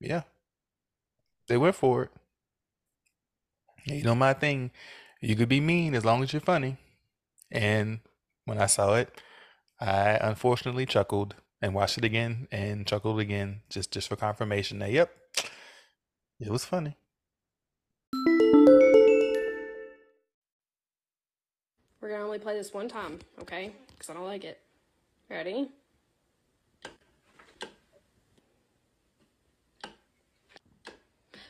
yeah. 0.00 0.22
They 1.48 1.56
went 1.56 1.74
for 1.76 2.04
it. 2.04 2.10
You 3.86 4.02
know 4.04 4.14
my 4.14 4.34
thing. 4.34 4.70
You 5.20 5.36
could 5.36 5.48
be 5.48 5.60
mean 5.60 5.94
as 5.94 6.04
long 6.04 6.22
as 6.22 6.32
you're 6.32 6.40
funny. 6.40 6.78
And 7.50 8.00
when 8.44 8.58
I 8.58 8.66
saw 8.66 8.94
it, 8.94 9.20
I 9.80 10.18
unfortunately 10.20 10.86
chuckled 10.86 11.34
and 11.62 11.74
watched 11.74 11.98
it 11.98 12.04
again 12.04 12.48
and 12.52 12.86
chuckled 12.86 13.20
again 13.20 13.62
just 13.70 13.92
just 13.92 14.08
for 14.08 14.16
confirmation 14.16 14.78
that 14.80 14.92
yep, 14.92 15.10
it 16.40 16.50
was 16.50 16.64
funny. 16.64 16.96
Only 22.30 22.38
play 22.38 22.54
this 22.54 22.72
one 22.72 22.88
time, 22.88 23.18
okay? 23.40 23.72
Because 23.88 24.08
I 24.08 24.14
don't 24.14 24.24
like 24.24 24.44
it. 24.44 24.60
Ready? 25.28 25.68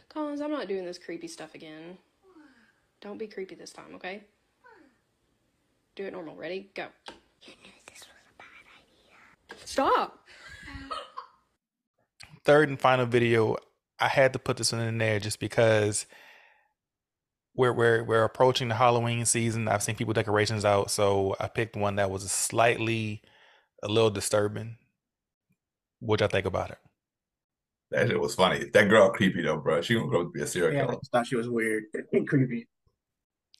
Collins, 0.08 0.40
I'm 0.40 0.50
not 0.50 0.68
doing 0.68 0.86
this 0.86 0.96
creepy 0.96 1.28
stuff 1.28 1.54
again. 1.54 1.98
Don't 3.02 3.18
be 3.18 3.26
creepy 3.26 3.54
this 3.54 3.74
time, 3.74 3.94
okay? 3.96 4.22
Do 5.96 6.06
it 6.06 6.14
normal. 6.14 6.34
Ready? 6.34 6.70
Go. 6.74 6.86
Stop! 9.66 10.18
Third 12.44 12.70
and 12.70 12.80
final 12.80 13.04
video, 13.04 13.56
I 13.98 14.08
had 14.08 14.32
to 14.32 14.38
put 14.38 14.56
this 14.56 14.72
one 14.72 14.80
in 14.80 14.96
there 14.96 15.20
just 15.20 15.40
because 15.40 16.06
we're 17.54 17.72
we're 17.72 18.04
we're 18.04 18.24
approaching 18.24 18.68
the 18.68 18.74
Halloween 18.74 19.24
season. 19.26 19.68
I've 19.68 19.82
seen 19.82 19.96
people 19.96 20.14
decorations 20.14 20.64
out, 20.64 20.90
so 20.90 21.36
I 21.40 21.48
picked 21.48 21.76
one 21.76 21.96
that 21.96 22.10
was 22.10 22.30
slightly 22.30 23.22
a 23.82 23.88
little 23.88 24.10
disturbing. 24.10 24.76
What 26.00 26.20
y'all 26.20 26.28
think 26.28 26.46
about 26.46 26.70
it? 26.70 26.78
That 27.90 28.08
shit 28.08 28.20
was 28.20 28.34
funny. 28.34 28.64
That 28.72 28.88
girl 28.88 29.10
creepy 29.10 29.42
though, 29.42 29.56
bro. 29.58 29.80
She 29.82 29.94
gonna 29.94 30.06
grow 30.06 30.22
up 30.22 30.26
to 30.28 30.32
be 30.32 30.42
a 30.42 30.46
serial 30.46 30.72
Yeah, 30.72 30.82
I 30.82 30.86
killer. 30.86 30.98
just 31.00 31.12
thought 31.12 31.26
she 31.26 31.36
was 31.36 31.48
weird 31.48 31.84
and 32.12 32.26
creepy. 32.28 32.68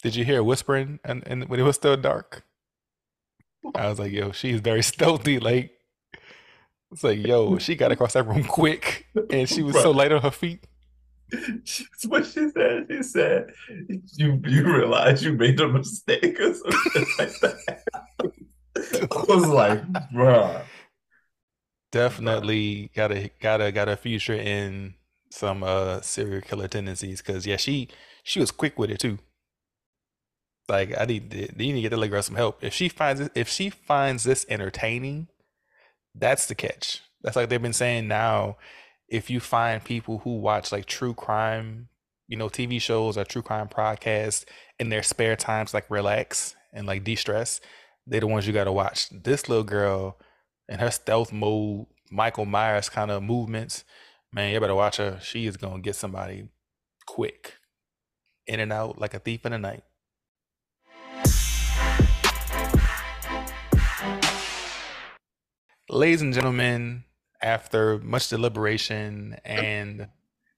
Did 0.03 0.15
you 0.17 0.25
hear 0.25 0.43
whispering 0.43 0.99
and, 1.05 1.23
and 1.27 1.49
when 1.49 1.61
it 1.61 1.65
was 1.65 1.77
still 1.77 1.97
dark? 1.97 2.45
I 3.75 3.89
was 3.89 3.99
like, 3.99 4.13
yo, 4.13 4.33
she's 4.33 4.61
very 4.61 4.83
stealthy. 4.95 5.39
Like, 5.39 5.73
it's 6.93 7.05
like, 7.05 7.19
yo, 7.25 7.59
she 7.59 7.75
got 7.75 7.93
across 7.93 8.15
that 8.15 8.27
room 8.27 8.45
quick, 8.45 9.07
and 9.31 9.49
she 9.49 9.63
was 9.63 9.75
so 9.75 9.91
light 9.91 10.11
on 10.13 10.23
her 10.23 10.31
feet. 10.31 10.65
That's 11.31 12.07
what 12.07 12.27
she 12.27 12.51
said. 12.51 12.87
She 12.91 13.03
said, 13.03 13.53
"You 14.17 14.41
you 14.47 14.65
realize 14.65 15.23
you 15.23 15.33
made 15.33 15.61
a 15.61 15.69
mistake 15.69 16.39
or 16.41 16.55
something 16.55 17.07
like 17.19 17.41
that." 17.41 17.83
I 18.77 19.25
was 19.29 19.47
like, 19.47 19.83
"Bruh." 20.13 20.63
Definitely 21.93 22.91
gotta 22.95 23.31
gotta 23.41 23.73
gotta 23.73 23.97
feature 23.97 24.35
in 24.35 24.95
some 25.31 25.63
uh 25.63 26.01
serial 26.01 26.41
killer 26.41 26.69
tendencies 26.69 27.21
because 27.21 27.47
yeah, 27.47 27.57
she 27.57 27.89
she 28.23 28.41
was 28.41 28.51
quick 28.51 28.79
with 28.79 28.91
it 28.91 29.01
too. 29.01 29.19
Like 30.69 30.95
I 30.99 31.05
need 31.05 31.35
you 31.35 31.49
need 31.57 31.73
to 31.73 31.81
get 31.81 31.91
that 31.91 32.09
girl 32.09 32.23
some 32.23 32.37
help. 32.37 32.63
If 32.63 32.73
she 32.73 32.89
finds 32.89 33.21
it, 33.21 33.33
if 33.35 33.49
she 33.49 33.71
finds 33.71 34.25
this 34.25 34.47
entertaining, 34.49 35.29
that's 36.15 36.47
the 36.47 36.55
catch. 36.55 37.03
That's 37.23 37.37
like 37.37 37.49
they've 37.49 37.61
been 37.61 37.73
saying 37.73 38.09
now. 38.09 38.57
If 39.11 39.29
you 39.29 39.41
find 39.41 39.83
people 39.83 40.19
who 40.19 40.37
watch 40.37 40.71
like 40.71 40.87
true 40.87 41.15
crime, 41.15 41.89
you 42.29 42.37
know, 42.37 42.49
TV 42.49 42.81
shows 42.81 43.19
or 43.19 43.25
true 43.25 43.43
crime 43.43 43.67
podcasts 43.67 44.45
in 44.79 44.89
their 44.89 45.03
spare 45.03 45.35
times, 45.35 45.75
like 45.75 45.91
relax 45.91 46.55
and 46.73 46.87
like 46.87 47.03
de-stress, 47.03 47.61
they're 48.07 48.21
the 48.21 48.29
ones 48.29 48.47
you 48.47 48.53
gotta 48.53 48.71
watch. 48.71 49.09
This 49.11 49.49
little 49.49 49.65
girl 49.65 50.17
and 50.69 50.81
her 50.81 50.93
stealth 50.93 51.33
mode, 51.33 51.87
Michael 52.09 52.45
Myers 52.45 52.89
kind 52.89 53.11
of 53.11 53.25
movements, 53.25 53.83
man, 54.33 54.53
you 54.53 54.61
better 54.61 54.77
watch 54.77 54.99
her. 54.99 55.19
She 55.21 55.45
is 55.49 55.57
gonna 55.57 55.81
get 55.81 55.97
somebody 55.97 56.49
quick, 57.05 57.55
in 58.47 58.61
and 58.61 58.73
out 58.73 59.01
like 59.01 59.15
a 59.15 59.19
thief 59.19 59.45
in 59.45 59.51
the 59.51 59.59
night. 59.59 59.83
Ladies 65.89 66.23
and 66.23 66.33
gentlemen, 66.33 67.03
after 67.43 67.99
much 67.99 68.29
deliberation 68.29 69.37
and 69.45 70.09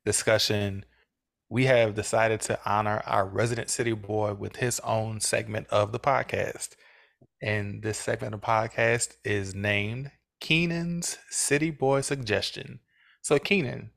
discussion, 0.04 0.84
we 1.48 1.66
have 1.66 1.94
decided 1.94 2.40
to 2.42 2.58
honor 2.64 3.02
our 3.06 3.26
resident 3.26 3.70
city 3.70 3.92
boy 3.92 4.34
with 4.34 4.56
his 4.56 4.80
own 4.80 5.20
segment 5.20 5.66
of 5.68 5.92
the 5.92 6.00
podcast. 6.00 6.70
And 7.42 7.82
this 7.82 7.98
segment 7.98 8.34
of 8.34 8.40
the 8.40 8.46
podcast 8.46 9.16
is 9.24 9.54
named 9.54 10.10
Keenan's 10.40 11.18
City 11.28 11.70
Boy 11.70 12.00
Suggestion. 12.00 12.80
So, 13.20 13.38
Keenan, 13.38 13.90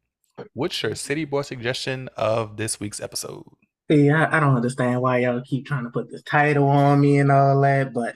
what's 0.53 0.81
your 0.83 0.95
city 0.95 1.25
boy 1.25 1.41
suggestion 1.41 2.09
of 2.17 2.57
this 2.57 2.79
week's 2.79 3.01
episode? 3.01 3.45
I, 3.89 4.27
I 4.31 4.39
don't 4.39 4.55
understand 4.55 5.01
why 5.01 5.19
y'all 5.19 5.41
keep 5.45 5.65
trying 5.65 5.83
to 5.83 5.89
put 5.89 6.11
this 6.11 6.23
title 6.23 6.67
on 6.67 6.99
me 6.99 7.19
and 7.19 7.31
all 7.31 7.59
that, 7.61 7.93
but 7.93 8.15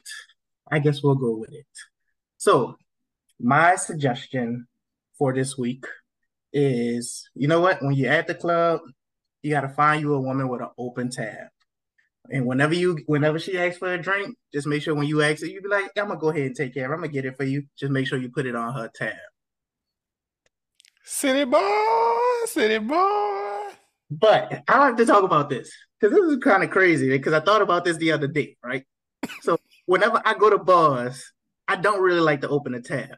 I 0.71 0.79
guess 0.79 1.01
we'll 1.03 1.15
go 1.15 1.38
with 1.38 1.53
it. 1.53 1.65
So, 2.38 2.75
my 3.39 3.75
suggestion 3.75 4.67
for 5.17 5.34
this 5.34 5.58
week 5.58 5.86
is 6.52 7.30
you 7.36 7.47
know 7.47 7.62
what? 7.62 7.82
When 7.82 7.93
you're 7.93 8.12
at 8.12 8.28
the 8.28 8.36
club, 8.36 8.82
you 9.41 9.52
got 9.52 9.62
to 9.62 9.69
find 9.69 10.02
you 10.02 10.13
a 10.13 10.19
woman 10.19 10.47
with 10.49 10.62
an 10.62 10.69
open 10.78 11.10
tab. 11.10 11.47
And 12.32 12.45
whenever 12.45 12.73
you, 12.73 12.99
whenever 13.08 13.39
she 13.39 13.58
asks 13.58 13.80
for 13.80 13.93
a 13.93 13.97
drink, 13.97 14.36
just 14.54 14.67
make 14.67 14.84
sure 14.84 14.93
when 14.93 15.08
you 15.08 15.21
ask 15.21 15.41
it, 15.41 15.52
you 15.52 15.62
be 15.62 15.69
like, 15.69 15.91
"I'm 15.97 16.10
gonna 16.10 16.19
go 16.19 16.30
ahead 16.30 16.43
and 16.43 16.56
take 16.56 16.73
care. 16.73 16.86
of 16.86 16.91
it. 16.91 16.93
I'm 16.93 16.99
gonna 17.02 17.13
get 17.13 17.25
it 17.25 17.38
for 17.38 17.43
you." 17.43 17.63
Just 17.78 17.91
make 17.91 18.08
sure 18.08 18.19
you 18.19 18.30
put 18.30 18.45
it 18.45 18.56
on 18.56 18.73
her 18.73 18.89
tab. 18.93 19.15
City 21.04 21.45
boy, 21.45 22.17
city 22.45 22.78
boy. 22.78 23.69
But 24.12 24.63
I 24.67 24.80
like 24.80 24.97
to 24.97 25.06
talk 25.06 25.23
about 25.23 25.49
this 25.49 25.71
because 25.99 26.15
this 26.15 26.25
is 26.32 26.38
kind 26.43 26.63
of 26.63 26.69
crazy 26.69 27.10
because 27.10 27.34
I 27.34 27.39
thought 27.39 27.63
about 27.63 27.84
this 27.84 27.97
the 27.97 28.12
other 28.12 28.28
day, 28.28 28.58
right? 28.63 28.86
So 29.41 29.58
whenever 29.86 30.21
I 30.23 30.36
go 30.36 30.49
to 30.49 30.60
bars, 30.60 31.32
I 31.67 31.78
don't 31.78 32.02
really 32.02 32.19
like 32.19 32.41
to 32.41 32.49
open 32.49 32.75
a 32.75 32.82
tab 32.82 33.17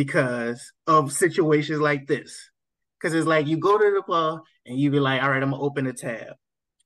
because 0.00 0.72
of 0.86 1.12
situations 1.12 1.78
like 1.78 2.06
this. 2.06 2.50
Because 2.98 3.12
it's 3.14 3.26
like 3.26 3.46
you 3.46 3.58
go 3.58 3.76
to 3.76 3.90
the 3.94 4.02
bar 4.08 4.40
and 4.64 4.78
you 4.80 4.90
be 4.90 4.98
like, 4.98 5.22
all 5.22 5.28
right, 5.28 5.42
I'm 5.42 5.50
gonna 5.50 5.62
open 5.62 5.86
a 5.86 5.92
tab. 5.92 6.36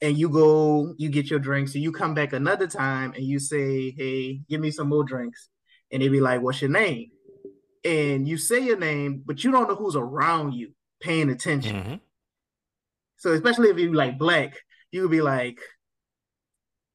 And 0.03 0.19
you 0.19 0.29
go, 0.29 0.95
you 0.99 1.11
get 1.11 1.31
your 1.31 1.39
drinks, 1.39 1.77
and 1.77 1.85
you 1.85 1.93
come 1.93 2.15
back 2.15 2.33
another 2.33 2.67
time 2.67 3.13
and 3.15 3.25
you 3.25 3.39
say, 3.39 3.93
Hey, 3.97 4.41
give 4.49 4.61
me 4.61 4.73
some 4.73 4.89
more 4.89 5.05
drinks. 5.05 5.49
And 5.93 6.03
they 6.03 6.09
be 6.09 6.21
like, 6.21 6.41
What's 6.41 6.61
your 6.61 6.73
name? 6.73 7.11
And 7.85 8.27
you 8.27 8.37
say 8.37 8.59
your 8.59 8.79
name, 8.79 9.23
but 9.25 9.45
you 9.45 9.53
don't 9.53 9.69
know 9.69 9.77
who's 9.77 9.95
around 9.95 10.55
you 10.55 10.73
paying 11.01 11.31
attention. 11.31 11.77
Mhm. 11.77 12.01
So 13.19 13.31
especially 13.33 13.69
if 13.69 13.79
you 13.79 13.93
like 13.93 14.19
black, 14.19 14.59
you 14.91 15.09
be 15.09 15.23
like, 15.23 15.61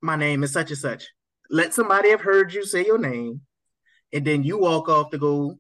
"My 0.02 0.18
name 0.18 0.44
is 0.44 0.52
such 0.52 0.70
and 0.72 0.80
such." 0.80 1.08
Let 1.50 1.74
somebody 1.74 2.10
have 2.10 2.22
heard 2.22 2.54
you 2.54 2.66
say 2.66 2.86
your 2.86 2.98
name, 2.98 3.42
and 4.12 4.28
then 4.28 4.44
you 4.44 4.58
walk 4.58 4.90
off 4.90 5.12
to 5.12 5.18
go 5.18 5.60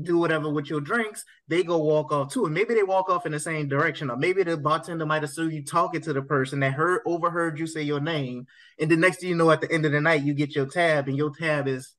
do 0.00 0.18
whatever 0.18 0.50
with 0.50 0.70
your 0.70 0.80
drinks. 0.80 1.24
They 1.48 1.62
go 1.62 1.78
walk 1.78 2.12
off 2.12 2.32
too, 2.32 2.46
and 2.46 2.54
maybe 2.54 2.74
they 2.74 2.82
walk 2.82 3.10
off 3.10 3.26
in 3.26 3.32
the 3.32 3.40
same 3.40 3.68
direction, 3.68 4.10
or 4.10 4.16
maybe 4.16 4.42
the 4.42 4.56
bartender 4.56 5.04
might 5.04 5.24
assume 5.24 5.50
you 5.50 5.64
talking 5.64 6.00
to 6.02 6.12
the 6.12 6.22
person 6.22 6.60
that 6.60 6.72
heard 6.72 7.02
overheard 7.04 7.58
you 7.58 7.66
say 7.66 7.82
your 7.82 8.00
name, 8.00 8.46
and 8.80 8.90
the 8.90 8.96
next 8.96 9.20
thing 9.20 9.28
you 9.28 9.34
know, 9.34 9.50
at 9.50 9.60
the 9.60 9.70
end 9.70 9.84
of 9.84 9.92
the 9.92 10.00
night, 10.00 10.22
you 10.22 10.34
get 10.34 10.54
your 10.54 10.66
tab, 10.66 11.08
and 11.08 11.16
your 11.16 11.32
tab 11.38 11.68
is 11.68 11.94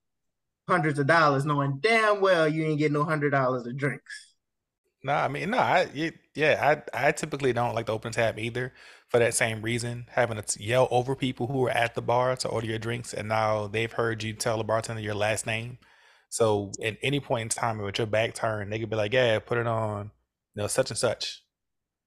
hundreds 0.67 0.97
of 0.97 1.07
dollars, 1.07 1.45
knowing 1.45 1.79
damn 1.81 2.21
well 2.21 2.47
you 2.47 2.65
ain't 2.65 2.79
getting 2.79 2.93
no 2.93 3.03
hundred 3.03 3.31
dollars 3.31 3.67
of 3.67 3.77
drinks. 3.77 4.33
No, 5.03 5.13
I 5.13 5.27
mean, 5.27 5.49
no, 5.49 5.57
I 5.57 6.11
yeah, 6.33 6.81
I 6.93 7.07
I 7.07 7.11
typically 7.11 7.53
don't 7.53 7.75
like 7.75 7.87
to 7.87 7.91
open 7.91 8.13
tab 8.13 8.39
either 8.39 8.73
for 9.09 9.19
that 9.19 9.33
same 9.33 9.61
reason. 9.61 10.05
Having 10.09 10.41
to 10.41 10.63
yell 10.63 10.87
over 10.91 11.15
people 11.15 11.47
who 11.47 11.65
are 11.67 11.71
at 11.71 11.93
the 11.93 12.01
bar 12.01 12.35
to 12.37 12.47
order 12.47 12.67
your 12.67 12.79
drinks, 12.79 13.13
and 13.13 13.27
now 13.27 13.67
they've 13.67 13.91
heard 13.91 14.23
you 14.23 14.33
tell 14.33 14.57
the 14.57 14.63
bartender 14.63 15.01
your 15.01 15.13
last 15.13 15.45
name. 15.45 15.77
So 16.33 16.71
at 16.83 16.97
any 17.03 17.19
point 17.19 17.43
in 17.43 17.49
time, 17.49 17.77
with 17.77 17.99
your 17.99 18.07
back 18.07 18.33
turned, 18.33 18.73
they 18.73 18.79
could 18.79 18.89
be 18.89 18.95
like, 18.95 19.13
"Yeah, 19.13 19.37
put 19.37 19.59
it 19.59 19.67
on, 19.67 20.09
you 20.55 20.63
know, 20.63 20.67
such 20.67 20.89
and 20.89 20.97
such." 20.97 21.43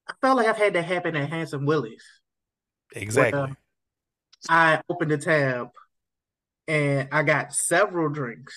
I 0.09 0.15
felt 0.21 0.37
like 0.37 0.49
I've 0.49 0.57
had 0.57 0.73
that 0.73 0.83
happen 0.83 1.15
at 1.15 1.31
Handsome 1.31 1.65
Willie's. 1.65 2.03
Uh, 2.93 2.99
exactly. 2.99 3.41
Where 3.41 3.57
I 4.49 4.83
opened 4.89 5.13
the 5.13 5.19
tab 5.19 5.69
and 6.67 7.09
I 7.13 7.23
got 7.23 7.55
several 7.55 8.09
drinks. 8.09 8.53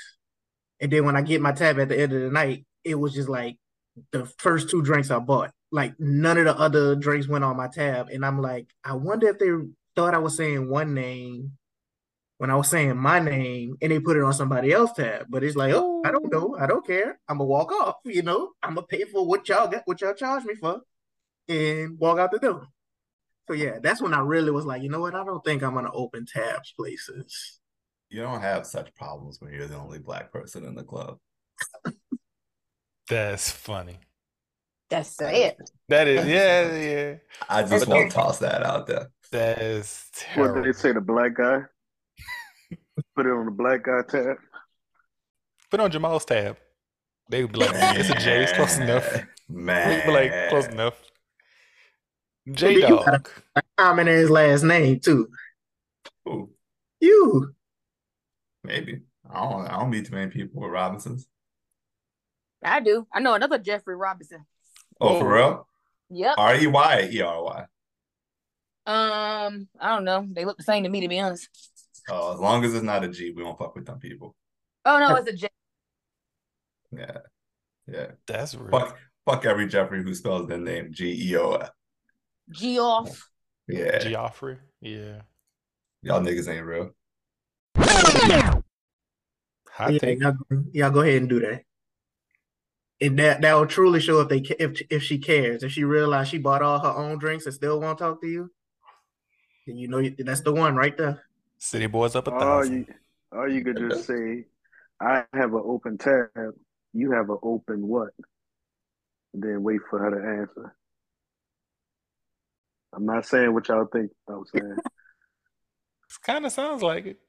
And 0.79 0.91
then 0.91 1.05
when 1.05 1.15
I 1.15 1.21
get 1.21 1.39
my 1.39 1.51
tab 1.51 1.77
at 1.77 1.89
the 1.89 2.01
end 2.01 2.13
of 2.13 2.21
the 2.21 2.32
night, 2.32 2.65
it 2.84 2.95
was 2.95 3.13
just 3.13 3.29
like 3.29 3.60
the 4.12 4.25
first 4.39 4.71
two 4.71 4.82
drinks 4.82 5.12
I 5.12 5.19
bought. 5.19 5.51
Like 5.71 5.93
none 5.99 6.39
of 6.39 6.45
the 6.45 6.58
other 6.58 6.95
drinks 6.95 7.27
went 7.27 7.43
on 7.43 7.58
my 7.58 7.67
tab. 7.67 8.10
And 8.10 8.25
I'm 8.25 8.41
like, 8.41 8.65
I 8.84 8.93
wonder 8.93 9.27
if 9.27 9.38
they 9.38 9.51
thought 9.95 10.15
I 10.15 10.17
was 10.17 10.36
saying 10.36 10.67
one 10.67 10.95
name 10.95 11.59
when 12.39 12.49
I 12.49 12.56
was 12.56 12.69
saying 12.69 12.95
my 12.95 13.19
name 13.19 13.75
and 13.82 13.91
they 13.91 13.99
put 13.99 14.15
it 14.15 14.23
on 14.23 14.34
somebody 14.34 14.71
else 14.71 14.93
tab. 14.93 15.25
But 15.30 15.43
it's 15.43 15.58
like, 15.58 15.73
oh, 15.73 16.02
I 16.06 16.12
don't 16.12 16.32
know. 16.32 16.56
I 16.58 16.67
don't 16.67 16.88
care. 16.88 17.19
I'm 17.28 17.38
gonna 17.38 17.43
walk 17.49 17.73
off, 17.73 17.97
you 18.06 18.21
know. 18.21 18.52
I'm 18.63 18.75
gonna 18.75 18.88
pay 18.88 19.04
for 19.04 19.25
what 19.25 19.47
y'all 19.49 19.67
got, 19.67 19.82
what 19.86 19.99
y'all 19.99 20.13
charge 20.13 20.45
me 20.45 20.56
for, 20.56 20.80
and 21.49 21.99
walk 21.99 22.17
out 22.17 22.32
the 22.32 22.39
door. 22.39 22.67
So 23.49 23.54
yeah, 23.56 23.80
that's 23.82 24.02
when 24.02 24.13
I 24.13 24.21
really 24.21 24.52
was 24.52 24.65
like, 24.65 24.82
you 24.82 24.89
know 24.89 25.02
what? 25.02 25.15
I 25.15 25.25
don't 25.25 25.43
think 25.43 25.63
I'm 25.63 25.73
gonna 25.73 25.91
open 25.91 26.25
tabs 26.25 26.71
places. 26.71 27.60
You 28.10 28.21
don't 28.21 28.41
have 28.41 28.65
such 28.65 28.95
problems 28.95 29.41
when 29.41 29.52
you're 29.54 29.67
the 29.67 29.75
only 29.75 29.99
black 29.99 30.32
person 30.32 30.63
in 30.63 30.75
the 30.75 30.84
club. 30.84 31.17
That's 33.10 33.52
funny. 33.52 33.99
That's 34.89 35.19
it. 35.21 35.58
That 35.89 36.08
is, 36.08 36.28
yeah, 36.28 36.78
yeah. 36.78 37.15
I 37.49 37.63
just 37.63 37.88
Okay. 37.88 37.91
want 37.91 38.12
to 38.12 38.15
toss 38.15 38.38
that 38.39 38.62
out 38.62 38.86
there. 38.86 39.10
That 39.32 39.60
is 39.60 40.06
What 40.36 40.54
did 40.54 40.63
they 40.63 40.71
say? 40.71 40.91
The 40.91 41.02
black 41.02 41.34
guy. 41.34 41.63
Put 43.19 43.25
it 43.25 43.34
on 43.34 43.43
the 43.43 43.51
black 43.51 43.84
guy 43.84 44.01
tab. 44.08 44.38
Put 45.69 45.82
it 45.82 45.84
on 45.84 45.91
Jamal's 45.91 46.23
tab. 46.23 46.55
They 47.27 47.43
would 47.43 47.51
be 47.51 47.60
like, 47.60 47.71
"It's 47.99 48.10
a 48.10 48.15
J. 48.15 48.43
It's 48.43 48.53
close 48.53 48.77
enough." 48.77 49.25
Man, 49.49 49.89
They'd 49.89 50.05
be 50.05 50.12
like, 50.13 50.49
"Close 50.49 50.67
enough." 50.67 50.93
J 52.49 52.67
Maybe 52.67 52.82
you 52.84 52.88
got 52.88 53.05
Dog. 53.05 53.29
a 53.58 53.62
common 53.77 54.08
ass 54.08 54.29
last 54.29 54.63
name 54.63 55.01
too. 55.01 55.27
Ooh, 56.29 56.49
You. 57.01 57.53
maybe. 58.63 59.01
I 59.29 59.41
don't. 59.41 59.67
I 59.67 59.79
don't 59.79 59.89
meet 59.89 60.05
too 60.05 60.15
many 60.15 60.32
people 60.32 60.62
with 60.62 60.71
Robinsons. 60.71 61.27
I 62.63 62.79
do. 62.79 63.05
I 63.12 63.19
know 63.19 63.34
another 63.34 63.58
Jeffrey 63.60 63.97
Robinson. 63.97 64.45
Oh, 65.01 65.19
for 65.19 65.34
real? 65.34 65.67
Yep. 66.10 66.36
R 66.38 66.55
E 66.55 66.67
Y 66.67 67.10
E 67.12 67.21
R 67.21 67.43
Y. 67.43 67.60
Um, 68.86 69.67
I 69.77 69.89
don't 69.93 70.05
know. 70.05 70.25
They 70.32 70.45
look 70.45 70.55
the 70.55 70.63
same 70.63 70.84
to 70.84 70.89
me, 70.89 71.01
to 71.01 71.10
be 71.10 71.19
honest. 71.19 71.49
Oh, 72.10 72.34
as 72.34 72.39
long 72.39 72.63
as 72.63 72.74
it's 72.74 72.84
not 72.84 73.04
a 73.04 73.08
G, 73.08 73.32
we 73.32 73.43
won't 73.43 73.58
fuck 73.58 73.76
with 73.76 73.86
them 73.86 74.00
people. 74.00 74.36
Oh 74.86 75.00
no, 75.00 75.15
it's 75.15 75.30
a 75.30 75.34
J. 75.34 75.50
Yeah, 76.95 77.17
yeah. 77.91 78.08
That's 78.28 78.56
rude. 78.56 78.72
Fuck, 78.72 78.98
fuck 79.26 79.45
every 79.45 79.67
Jeffrey 79.67 80.04
who 80.04 80.13
spells 80.15 80.48
their 80.48 80.58
name 80.58 80.91
G 80.91 81.32
E 81.32 81.38
O 81.38 81.54
F. 81.54 81.69
G 82.52 82.80
off. 82.80 83.30
Yeah, 83.67 84.00
Geoffrey. 84.00 84.58
Yeah. 84.82 85.22
y'all 86.02 86.22
niggas 86.22 86.48
ain't 86.48 86.65
real. 86.65 86.91
Hot 87.78 88.63
Yeah, 89.93 90.00
take. 90.00 90.19
y'all, 90.19 90.34
y'all 90.72 90.89
go 90.89 91.02
ahead 91.02 91.17
and 91.17 91.30
do 91.30 91.39
that. 91.41 91.63
And 93.02 93.17
that 93.19 93.41
that 93.41 93.54
will 93.54 93.67
truly 93.67 94.00
show 94.00 94.19
if 94.22 94.30
they 94.30 94.39
if 94.60 94.82
if 94.89 95.04
she 95.04 95.19
cares. 95.19 95.63
If 95.63 95.72
she 95.72 95.84
realized 95.84 96.32
she 96.32 96.39
bought 96.39 96.63
all 96.63 96.80
her 96.80 96.89
own 96.89 97.19
drinks 97.19 97.45
and 97.45 97.54
still 97.54 97.80
won't 97.80 98.00
talk 98.00 98.19
to 98.22 98.28
you. 98.28 98.52
You 99.67 99.88
know 99.88 100.02
that's 100.17 100.41
the 100.41 100.52
one 100.52 100.76
right 100.76 100.98
there. 100.98 101.22
City 101.60 101.88
Boys 101.88 102.15
up 102.15 102.28
a 102.28 102.32
Or 102.32 102.39
thousand. 102.39 102.88
you, 102.88 102.93
or 103.32 103.48
you 103.48 103.63
could 103.63 103.78
just 103.78 104.08
say, 104.08 104.45
I 105.02 105.26
have 105.34 105.54
an 105.54 105.62
open 105.63 105.98
tab. 105.98 106.30
You 106.93 107.12
have 107.12 107.30
an 107.30 107.38
open 107.43 107.88
what? 107.88 108.10
And 109.34 109.43
then 109.43 109.62
wait 109.62 109.82
for 109.89 110.00
her 110.00 110.10
to 110.10 110.41
answer. 110.41 110.76
I'm 112.93 113.06
not 113.06 113.26
saying 113.26 113.54
what 113.54 113.67
y'all 113.67 113.86
think 113.86 114.12
I'm 114.28 114.43
saying. 114.54 114.78
It 116.12 116.26
kind 116.26 116.43
of 116.43 116.52
sounds 116.52 116.82
like 116.82 117.06
it. 117.06 117.19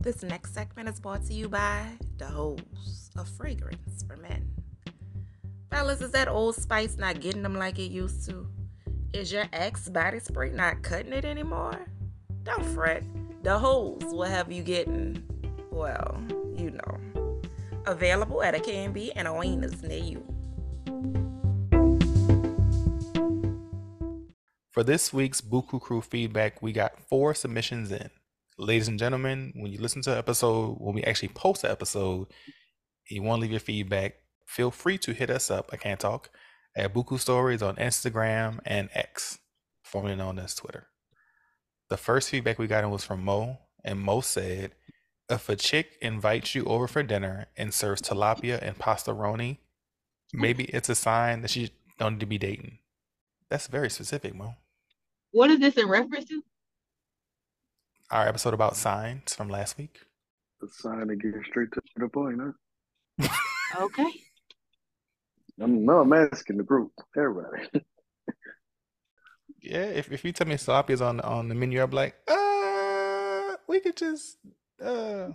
This 0.00 0.22
next 0.22 0.54
segment 0.54 0.88
is 0.88 1.00
brought 1.00 1.24
to 1.26 1.34
you 1.34 1.48
by 1.48 1.84
The 2.16 2.26
Hose, 2.26 3.10
a 3.16 3.24
fragrance 3.24 4.04
for 4.06 4.16
men. 4.16 4.48
Fellas, 5.70 6.00
is 6.00 6.12
that 6.12 6.28
Old 6.28 6.54
Spice 6.54 6.96
not 6.96 7.20
getting 7.20 7.42
them 7.42 7.54
like 7.54 7.78
it 7.78 7.90
used 7.90 8.26
to? 8.28 8.48
Is 9.12 9.30
your 9.30 9.44
Axe 9.52 9.88
body 9.88 10.18
spray 10.18 10.50
not 10.50 10.82
cutting 10.82 11.12
it 11.12 11.26
anymore? 11.26 11.86
Don't 12.42 12.64
fret. 12.64 13.04
The 13.42 13.58
holes 13.58 14.02
will 14.04 14.22
have 14.22 14.50
you 14.50 14.62
getting, 14.62 15.22
well, 15.70 16.20
you 16.56 16.70
know. 16.70 17.40
Available 17.86 18.42
at 18.42 18.54
a 18.54 18.60
K&B 18.60 19.12
and 19.14 19.28
Oina's 19.28 19.82
near 19.82 19.98
you. 19.98 20.24
For 24.70 24.82
this 24.82 25.12
week's 25.12 25.40
Buku 25.40 25.80
Crew 25.80 26.00
feedback, 26.00 26.62
we 26.62 26.72
got 26.72 26.98
four 27.08 27.34
submissions 27.34 27.92
in. 27.92 28.08
Ladies 28.56 28.88
and 28.88 28.98
gentlemen, 28.98 29.52
when 29.54 29.70
you 29.70 29.78
listen 29.80 30.00
to 30.02 30.10
the 30.10 30.18
episode, 30.18 30.76
when 30.78 30.94
we 30.94 31.04
actually 31.04 31.28
post 31.28 31.62
the 31.62 31.70
episode, 31.70 32.28
you 33.08 33.22
want 33.22 33.38
to 33.38 33.42
leave 33.42 33.50
your 33.50 33.60
feedback, 33.60 34.14
feel 34.48 34.70
free 34.70 34.96
to 34.98 35.12
hit 35.12 35.28
us 35.30 35.50
up. 35.50 35.68
I 35.72 35.76
can't 35.76 36.00
talk 36.00 36.30
at 36.74 36.94
Buku 36.94 37.20
Stories 37.20 37.62
on 37.62 37.76
Instagram 37.76 38.60
and 38.64 38.88
X, 38.94 39.38
formerly 39.82 40.16
known 40.16 40.38
as 40.38 40.54
Twitter. 40.54 40.88
The 41.90 41.98
first 41.98 42.30
feedback 42.30 42.58
we 42.58 42.66
got 42.66 42.82
in 42.82 42.90
was 42.90 43.04
from 43.04 43.22
Mo, 43.24 43.58
and 43.84 44.00
Mo 44.00 44.20
said, 44.22 44.74
"If 45.28 45.48
a 45.48 45.56
chick 45.56 45.98
invites 46.00 46.54
you 46.54 46.64
over 46.64 46.88
for 46.88 47.02
dinner 47.02 47.46
and 47.56 47.72
serves 47.74 48.02
tilapia 48.02 48.58
and 48.60 48.78
pasta 48.78 49.12
roni, 49.12 49.58
maybe 50.32 50.64
it's 50.64 50.88
a 50.88 50.94
sign 50.94 51.42
that 51.42 51.50
she 51.50 51.74
don't 51.98 52.14
need 52.14 52.20
to 52.20 52.26
be 52.26 52.38
dating." 52.38 52.78
That's 53.50 53.66
very 53.66 53.90
specific, 53.90 54.34
Mo. 54.34 54.56
What 55.30 55.50
is 55.50 55.60
this 55.60 55.76
in 55.76 55.88
reference 55.88 56.24
to? 56.26 56.42
Our 58.10 58.26
episode 58.26 58.54
about 58.54 58.76
signs 58.76 59.34
from 59.34 59.50
last 59.50 59.76
week. 59.76 60.00
The 60.60 60.68
sign 60.68 61.08
to 61.08 61.16
get 61.16 61.34
straight 61.48 61.70
to 61.72 61.82
the 61.96 62.08
point, 62.08 62.40
huh? 62.40 63.28
Okay. 63.76 64.10
I'm 65.60 65.84
no, 65.84 66.00
I'm 66.00 66.12
asking 66.12 66.58
the 66.58 66.62
group, 66.62 66.92
everybody. 67.16 67.68
Yeah, 69.60 69.86
if 69.86 70.12
if 70.12 70.24
you 70.24 70.30
tell 70.30 70.46
me 70.46 70.54
tilapia 70.54 70.90
is 70.90 71.02
on 71.02 71.20
on 71.20 71.48
the 71.48 71.54
menu, 71.54 71.82
I'm 71.82 71.90
like, 71.90 72.14
uh, 72.28 73.56
we 73.66 73.80
could 73.80 73.96
just 73.96 74.38
uh 74.80 75.30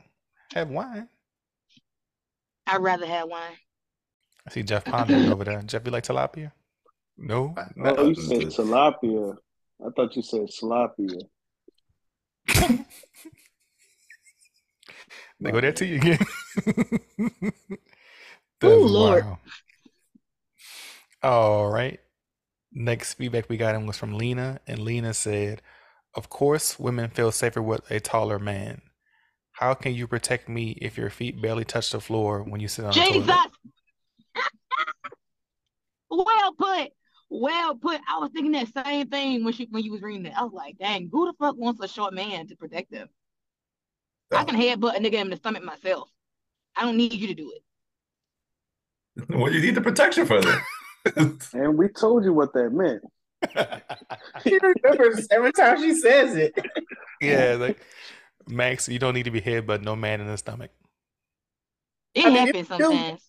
have 0.54 0.70
wine. 0.70 1.10
I'd 2.66 2.82
rather 2.82 3.06
have 3.06 3.28
wine. 3.28 3.58
I 4.48 4.52
see 4.52 4.64
Jeff 4.64 4.86
pondering 4.86 5.30
over 5.30 5.44
there. 5.44 5.62
Jeff, 5.64 5.82
you 5.86 5.92
like 5.92 6.06
tilapia? 6.06 6.54
No, 7.18 7.54
no. 7.76 7.96
Oh, 7.98 8.08
you 8.08 8.16
said 8.16 8.44
tilapia. 8.44 9.36
I 9.86 9.90
thought 9.94 10.16
you 10.16 10.22
said 10.22 10.48
tilapia. 10.48 11.20
They 15.40 15.52
go 15.52 15.60
there 15.60 15.74
to 15.74 15.86
you 15.86 15.98
again. 15.98 16.20
Ooh, 18.64 18.88
Lord. 18.88 19.26
wild. 19.26 19.38
All 21.24 21.70
right. 21.70 22.00
Next 22.74 23.14
feedback 23.14 23.48
we 23.50 23.56
got 23.56 23.76
in 23.76 23.86
was 23.86 23.98
from 23.98 24.18
Lena, 24.18 24.60
and 24.68 24.80
Lena 24.80 25.14
said, 25.14 25.62
"Of 26.16 26.30
course, 26.30 26.78
women 26.78 27.10
feel 27.10 27.32
safer 27.32 27.62
with 27.62 27.90
a 27.90 28.00
taller 28.02 28.40
man. 28.40 28.82
How 29.54 29.74
can 29.74 29.94
you 29.94 30.06
protect 30.08 30.50
me 30.50 30.72
if 30.82 30.98
your 30.98 31.10
feet 31.10 31.42
barely 31.42 31.64
touch 31.64 31.92
the 31.92 32.02
floor 32.02 32.44
when 32.44 32.60
you 32.60 32.68
sit 32.68 32.84
on 32.84 32.92
the 32.92 33.00
Jesus. 33.00 33.26
toilet?" 33.26 33.52
well 36.10 36.54
put. 36.56 36.92
Well 37.30 37.76
put. 37.76 38.02
I 38.10 38.18
was 38.18 38.32
thinking 38.34 38.52
that 38.52 38.86
same 38.86 39.08
thing 39.08 39.46
when 39.46 39.54
she 39.54 39.68
when 39.72 39.84
you 39.84 39.92
was 39.92 40.02
reading 40.02 40.24
that. 40.24 40.38
I 40.38 40.44
was 40.44 40.54
like, 40.54 40.78
dang, 40.78 41.10
who 41.12 41.28
the 41.28 41.34
fuck 41.40 41.56
wants 41.56 41.82
a 41.82 41.88
short 41.88 42.14
man 42.14 42.48
to 42.48 42.56
protect 42.56 42.92
them? 42.92 43.08
I 44.32 44.44
can 44.44 44.60
headbutt 44.60 44.98
a 44.98 45.00
nigga 45.00 45.22
in 45.22 45.30
the 45.30 45.36
stomach 45.36 45.64
myself. 45.64 46.10
I 46.76 46.84
don't 46.84 46.98
need 46.98 47.14
you 47.14 47.28
to 47.28 47.36
do 47.36 47.52
it. 47.56 47.64
What 49.38 49.52
do 49.52 49.60
you 49.60 49.64
need 49.64 49.76
the 49.76 49.82
protection 49.82 50.26
for 50.26 50.42
then? 50.42 50.60
And 51.54 51.78
we 51.78 51.88
told 51.90 52.24
you 52.26 52.34
what 52.34 52.54
that 52.54 52.70
meant. 52.72 53.02
She 54.44 54.58
remembers 54.62 55.28
every 55.32 55.52
time 55.52 55.78
she 55.82 55.94
says 55.96 56.36
it. 56.36 56.54
Yeah, 57.22 57.56
like 57.58 57.80
Max, 58.48 58.90
you 58.90 59.00
don't 59.00 59.14
need 59.14 59.24
to 59.24 59.32
be 59.32 59.40
head, 59.40 59.66
but 59.66 59.82
no 59.82 59.96
man 59.96 60.20
in 60.20 60.28
the 60.28 60.38
stomach. 60.38 60.72
It 62.14 62.26
I 62.26 62.30
mean, 62.30 62.38
happens 62.38 62.56
if 62.56 62.70
you- 62.70 62.86
sometimes. 62.86 63.22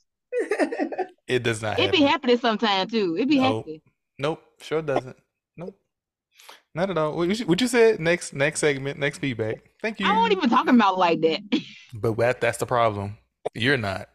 It 1.28 1.42
does 1.42 1.62
not 1.62 1.78
It 1.78 1.82
happen. 1.86 2.00
be 2.00 2.04
happening 2.06 2.38
sometimes 2.38 2.90
too. 2.90 3.16
It 3.18 3.28
be 3.28 3.38
Nope. 3.38 3.56
happening. 3.58 3.80
Nope, 4.18 4.42
sure 4.60 4.82
doesn't. 4.82 5.16
Nope, 5.56 5.78
not 6.74 6.90
at 6.90 6.98
all. 6.98 7.16
Would 7.16 7.60
you, 7.60 7.68
say? 7.68 7.96
Next, 7.98 8.32
next 8.34 8.60
segment, 8.60 8.98
next 8.98 9.18
feedback. 9.18 9.62
Thank 9.80 10.00
you. 10.00 10.06
I 10.06 10.16
won't 10.16 10.32
even 10.32 10.50
talking 10.50 10.74
about 10.74 10.98
like 10.98 11.20
that. 11.22 11.40
But 11.94 12.16
that, 12.18 12.40
that's 12.40 12.58
the 12.58 12.66
problem. 12.66 13.16
You're 13.54 13.76
not. 13.76 14.08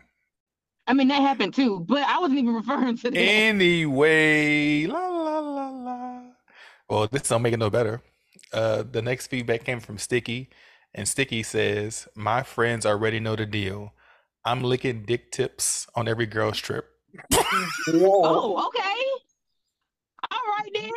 I 0.89 0.93
mean 0.93 1.07
that 1.09 1.21
happened 1.21 1.53
too, 1.53 1.81
but 1.81 2.01
I 2.01 2.17
wasn't 2.17 2.39
even 2.39 2.55
referring 2.55 2.97
to 2.97 3.11
that. 3.11 3.17
Anyway, 3.17 4.87
la 4.87 5.07
la 5.07 5.39
la 5.39 5.69
la. 5.69 6.21
Well, 6.89 7.07
this 7.11 7.27
don't 7.27 7.43
make 7.43 7.53
it 7.53 7.59
no 7.59 7.69
better. 7.69 8.01
Uh, 8.51 8.83
the 8.89 9.03
next 9.03 9.27
feedback 9.27 9.63
came 9.63 9.79
from 9.79 9.99
Sticky, 9.99 10.49
and 10.95 11.07
Sticky 11.07 11.43
says, 11.43 12.07
"My 12.15 12.41
friends 12.41 12.87
already 12.87 13.19
know 13.19 13.35
the 13.35 13.45
deal. 13.45 13.93
I'm 14.43 14.63
licking 14.63 15.03
dick 15.05 15.31
tips 15.31 15.85
on 15.93 16.07
every 16.07 16.25
girl's 16.25 16.57
trip." 16.57 16.89
Oh, 17.89 18.67
okay. 18.67 19.01
All 20.31 20.41
right 20.57 20.71
then. 20.73 20.89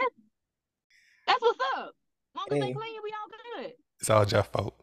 That's 1.27 1.43
what's 1.43 1.61
up. 1.77 1.95
Long 2.35 2.47
as 2.51 2.61
they 2.61 2.73
clean, 2.73 3.01
we 3.05 3.13
all 3.13 3.63
good. 3.63 3.73
It's 4.01 4.09
all 4.09 4.25
Jeff 4.25 4.51
fault. 4.53 4.75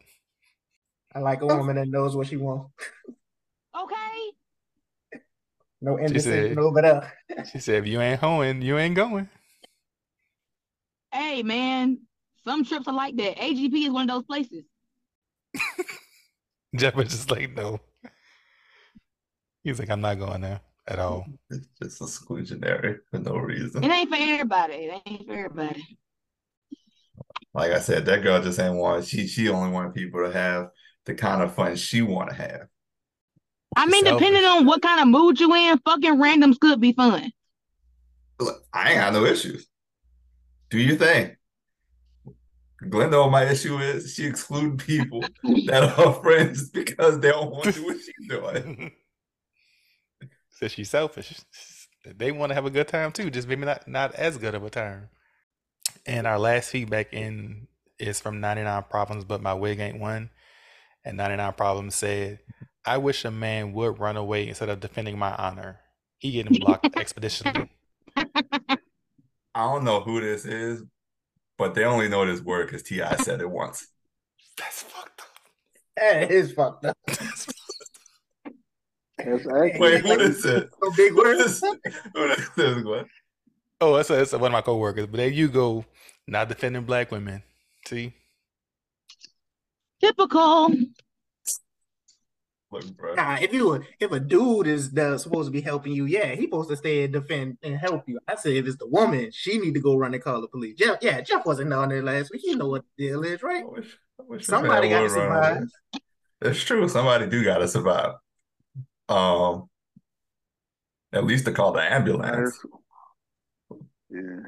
I 1.12 1.18
like 1.18 1.42
a 1.42 1.46
woman 1.46 1.74
that 1.74 1.88
knows 1.88 2.14
what 2.14 2.28
she 2.28 2.36
wants. 2.36 2.70
Okay. 3.72 4.32
No 5.80 5.96
She 5.96 6.04
indecision 6.04 6.54
said, 6.54 6.58
over 6.58 6.82
there. 6.82 7.12
Uh, 7.38 7.42
"She 7.44 7.58
said 7.58 7.82
if 7.82 7.86
you 7.86 8.00
ain't 8.00 8.20
hoeing, 8.20 8.62
you 8.62 8.76
ain't 8.78 8.94
going." 8.94 9.28
Hey 11.12 11.42
man, 11.42 12.00
some 12.44 12.64
trips 12.64 12.86
are 12.86 12.94
like 12.94 13.16
that. 13.16 13.36
AGP 13.36 13.86
is 13.86 13.90
one 13.90 14.08
of 14.08 14.14
those 14.14 14.24
places. 14.24 14.64
Jeff 16.76 16.94
was 16.94 17.08
just 17.08 17.30
like, 17.30 17.54
"No." 17.54 17.80
He's 19.64 19.78
like, 19.78 19.90
"I'm 19.90 20.00
not 20.00 20.18
going 20.18 20.42
there 20.42 20.60
at 20.86 20.98
all." 20.98 21.26
It's 21.50 21.66
just 21.82 22.00
exclusionary 22.00 22.98
for 23.10 23.18
no 23.18 23.36
reason. 23.36 23.82
It 23.82 23.90
ain't 23.90 24.10
for 24.10 24.16
everybody. 24.16 24.74
It 24.74 25.02
ain't 25.06 25.26
for 25.26 25.32
everybody. 25.32 25.98
Like 27.54 27.72
I 27.72 27.80
said, 27.80 28.04
that 28.06 28.22
girl 28.22 28.42
just 28.42 28.60
ain't 28.60 28.76
want. 28.76 29.06
She 29.06 29.26
she 29.26 29.48
only 29.48 29.70
want 29.70 29.94
people 29.94 30.22
to 30.24 30.32
have 30.32 30.68
the 31.06 31.14
kind 31.14 31.42
of 31.42 31.54
fun 31.54 31.74
she 31.76 32.02
want 32.02 32.28
to 32.30 32.36
have. 32.36 32.68
I 33.76 33.86
mean, 33.86 34.04
Selfish. 34.04 34.26
depending 34.26 34.44
on 34.44 34.66
what 34.66 34.82
kind 34.82 35.00
of 35.00 35.08
mood 35.08 35.38
you 35.38 35.54
in, 35.54 35.78
fucking 35.78 36.16
randoms 36.16 36.58
could 36.58 36.80
be 36.80 36.92
fun. 36.92 37.30
Look, 38.40 38.64
I 38.72 38.90
ain't 38.90 39.00
got 39.00 39.12
no 39.12 39.24
issues. 39.24 39.66
Do 40.70 40.78
you 40.78 40.96
think? 40.96 41.36
Glenda, 42.82 43.30
my 43.30 43.44
issue 43.44 43.78
is 43.78 44.14
she 44.14 44.24
excluding 44.26 44.78
people 44.78 45.20
that 45.66 45.94
are 45.98 46.14
friends 46.14 46.70
because 46.70 47.20
they 47.20 47.30
don't 47.30 47.50
want 47.50 47.64
to 47.64 47.72
do 47.72 47.84
what 47.84 47.98
she's 47.98 48.28
doing. 48.28 48.92
Says 50.50 50.72
she's 50.72 50.90
selfish. 50.90 51.40
They 52.04 52.32
want 52.32 52.50
to 52.50 52.54
have 52.54 52.64
a 52.64 52.70
good 52.70 52.88
time 52.88 53.12
too, 53.12 53.30
just 53.30 53.46
maybe 53.46 53.66
not 53.66 53.86
not 53.86 54.14
as 54.14 54.38
good 54.38 54.54
of 54.54 54.64
a 54.64 54.70
time. 54.70 55.10
And 56.06 56.26
our 56.26 56.38
last 56.38 56.70
feedback 56.70 57.12
in 57.12 57.68
is 57.98 58.20
from 58.20 58.40
99 58.40 58.84
Problems, 58.88 59.24
but 59.24 59.42
my 59.42 59.52
wig 59.52 59.78
ain't 59.78 60.00
one. 60.00 60.30
And 61.04 61.16
99 61.18 61.52
Problems 61.54 61.94
said, 61.94 62.40
I 62.84 62.98
wish 62.98 63.24
a 63.24 63.30
man 63.30 63.72
would 63.72 63.98
run 63.98 64.16
away 64.16 64.48
instead 64.48 64.68
of 64.68 64.80
defending 64.80 65.18
my 65.18 65.34
honor. 65.34 65.80
He 66.18 66.32
getting 66.32 66.52
blocked 66.60 66.94
expeditionally. 66.94 67.68
I 68.16 68.76
don't 69.54 69.84
know 69.84 70.00
who 70.00 70.20
this 70.20 70.44
is, 70.44 70.82
but 71.58 71.74
they 71.74 71.84
only 71.84 72.08
know 72.08 72.24
this 72.26 72.40
word 72.40 72.66
because 72.66 72.82
Ti 72.82 73.02
said 73.22 73.40
it 73.40 73.50
once. 73.50 73.86
That's 74.56 74.82
fucked 74.82 75.20
up. 75.20 75.26
That 75.96 76.30
is 76.30 76.52
fucked 76.52 76.84
up. 76.86 76.96
That's 77.06 77.46
actually 79.46 79.80
Wait, 79.80 80.04
what 80.04 80.20
is 80.22 80.44
it? 80.44 80.70
So 80.82 80.90
big 80.96 81.14
What 81.14 81.24
word. 81.26 81.40
is 81.40 81.60
what 82.12 82.38
is 82.38 82.48
this 82.56 82.84
one? 82.84 83.06
Oh, 83.82 83.96
that's, 83.96 84.08
that's 84.08 84.32
one 84.32 84.44
of 84.44 84.52
my 84.52 84.62
coworkers. 84.62 85.06
But 85.06 85.16
there 85.18 85.28
you 85.28 85.48
go, 85.48 85.84
not 86.26 86.48
defending 86.48 86.84
black 86.84 87.10
women. 87.10 87.42
See, 87.86 88.14
Typical. 90.00 90.70
Look, 92.72 92.96
bro. 92.96 93.14
Nah, 93.14 93.38
if 93.40 93.52
you 93.52 93.82
if 93.98 94.12
a 94.12 94.20
dude 94.20 94.68
is 94.68 94.96
uh, 94.96 95.18
supposed 95.18 95.48
to 95.48 95.50
be 95.50 95.60
helping 95.60 95.92
you, 95.92 96.04
yeah, 96.04 96.34
he 96.34 96.42
supposed 96.42 96.70
to 96.70 96.76
stay 96.76 97.02
and 97.04 97.12
defend 97.12 97.58
and 97.62 97.76
help 97.76 98.08
you. 98.08 98.20
I 98.28 98.36
said 98.36 98.52
if 98.52 98.66
it's 98.66 98.78
the 98.78 98.86
woman, 98.86 99.30
she 99.32 99.58
need 99.58 99.74
to 99.74 99.80
go 99.80 99.96
run 99.96 100.14
and 100.14 100.22
call 100.22 100.40
the 100.40 100.48
police. 100.48 100.76
Jeff, 100.76 100.98
yeah, 101.02 101.20
Jeff 101.20 101.44
wasn't 101.44 101.72
on 101.72 101.88
there 101.88 102.02
last 102.02 102.30
week. 102.30 102.42
You 102.44 102.56
know 102.56 102.68
what 102.68 102.84
the 102.96 103.08
deal 103.08 103.24
is, 103.24 103.42
right? 103.42 103.64
wish 104.18 104.46
Somebody 104.46 104.88
got 104.88 105.02
to 105.02 105.10
survive. 105.10 105.56
away. 105.56 105.66
It's 106.42 106.62
true. 106.62 106.88
Somebody 106.88 107.26
do 107.26 107.44
gotta 107.44 107.68
survive. 107.68 108.14
Um, 109.08 109.68
at 111.12 111.24
least 111.24 111.44
to 111.46 111.52
call 111.52 111.72
the 111.72 111.82
ambulance. 111.82 112.58
Yeah. 114.08 114.46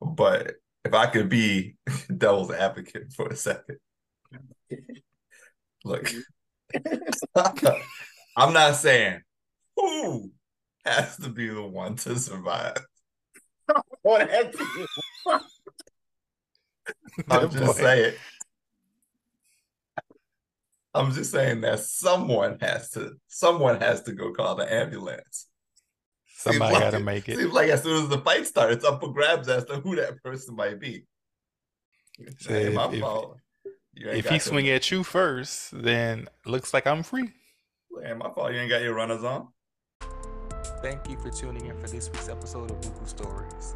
But 0.00 0.54
if 0.84 0.94
I 0.94 1.06
could 1.06 1.28
be 1.28 1.76
devil's 2.16 2.50
advocate 2.50 3.12
for 3.12 3.28
a 3.28 3.36
second, 3.36 3.78
look, 5.84 6.10
I'm 8.36 8.52
not 8.52 8.76
saying 8.76 9.20
who 9.76 10.30
has 10.84 11.16
to 11.18 11.28
be 11.28 11.48
the 11.48 11.62
one 11.62 11.96
to 11.96 12.18
survive. 12.18 12.76
Or 14.02 14.18
that- 14.18 14.54
I'm 17.28 17.50
just 17.50 17.76
saying. 17.76 18.14
I'm 20.92 21.12
just 21.12 21.30
saying 21.30 21.60
that 21.60 21.78
someone 21.80 22.58
has 22.60 22.90
to 22.92 23.12
someone 23.28 23.78
has 23.80 24.02
to 24.04 24.12
go 24.12 24.32
call 24.32 24.56
the 24.56 24.72
ambulance. 24.72 25.46
Somebody 26.36 26.72
like 26.74 26.82
gotta 26.82 27.00
make 27.00 27.28
it. 27.28 27.36
Seems 27.38 27.52
like 27.52 27.68
as 27.68 27.82
soon 27.82 28.02
as 28.02 28.08
the 28.08 28.18
fight 28.18 28.46
starts, 28.46 28.76
it's 28.76 28.84
up 28.84 29.00
for 29.00 29.12
grabs 29.12 29.48
as 29.48 29.64
to 29.66 29.76
who 29.76 29.94
that 29.96 30.20
person 30.24 30.56
might 30.56 30.80
be. 30.80 31.04
So 32.38 32.52
It 32.52 32.72
my 32.74 32.86
if- 32.88 32.94
if- 32.94 33.00
fault. 33.02 33.24
You 33.24 33.34
ain't 33.34 33.40
If 33.94 34.04
got 34.24 34.30
he 34.32 34.36
your- 34.36 34.40
swing 34.40 34.68
at 34.70 34.90
you 34.90 35.02
first, 35.04 35.70
then 35.72 36.28
looks 36.46 36.72
like 36.72 36.86
I'm 36.86 37.02
free. 37.02 37.24
it 38.02 38.06
ain't 38.06 38.18
my 38.18 38.30
fault. 38.30 38.52
You 38.52 38.58
ain't 38.60 38.70
got 38.70 38.82
your 38.82 38.94
runners 38.94 39.24
on. 39.24 39.48
Thank 40.82 41.08
you 41.10 41.18
for 41.18 41.30
tuning 41.30 41.66
in 41.66 41.78
for 41.78 41.88
this 41.88 42.08
week's 42.10 42.28
episode 42.28 42.70
of 42.70 42.80
Buku 42.80 43.06
Stories. 43.06 43.74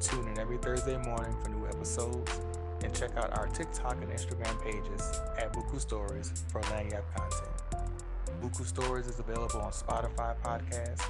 Tune 0.00 0.26
in 0.28 0.38
every 0.38 0.56
Thursday 0.58 0.96
morning 0.98 1.36
for 1.42 1.50
new 1.50 1.66
episodes 1.66 2.40
and 2.82 2.94
check 2.94 3.14
out 3.16 3.36
our 3.36 3.46
TikTok 3.48 4.00
and 4.00 4.10
Instagram 4.10 4.62
pages 4.62 5.20
at 5.38 5.52
Buku 5.52 5.78
Stories 5.80 6.32
for 6.50 6.60
lagniappe 6.62 7.02
content. 7.14 7.90
Buku 8.40 8.64
Stories 8.64 9.06
is 9.06 9.18
available 9.18 9.60
on 9.60 9.70
Spotify 9.72 10.34
Podcasts, 10.42 11.02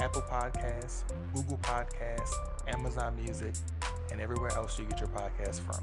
Apple 0.00 0.22
Podcasts, 0.22 1.02
Google 1.34 1.58
Podcasts, 1.58 2.32
Amazon 2.68 3.16
Music, 3.16 3.54
and 4.12 4.20
everywhere 4.20 4.50
else 4.52 4.78
you 4.78 4.84
get 4.84 5.00
your 5.00 5.08
podcasts 5.08 5.60
from. 5.60 5.82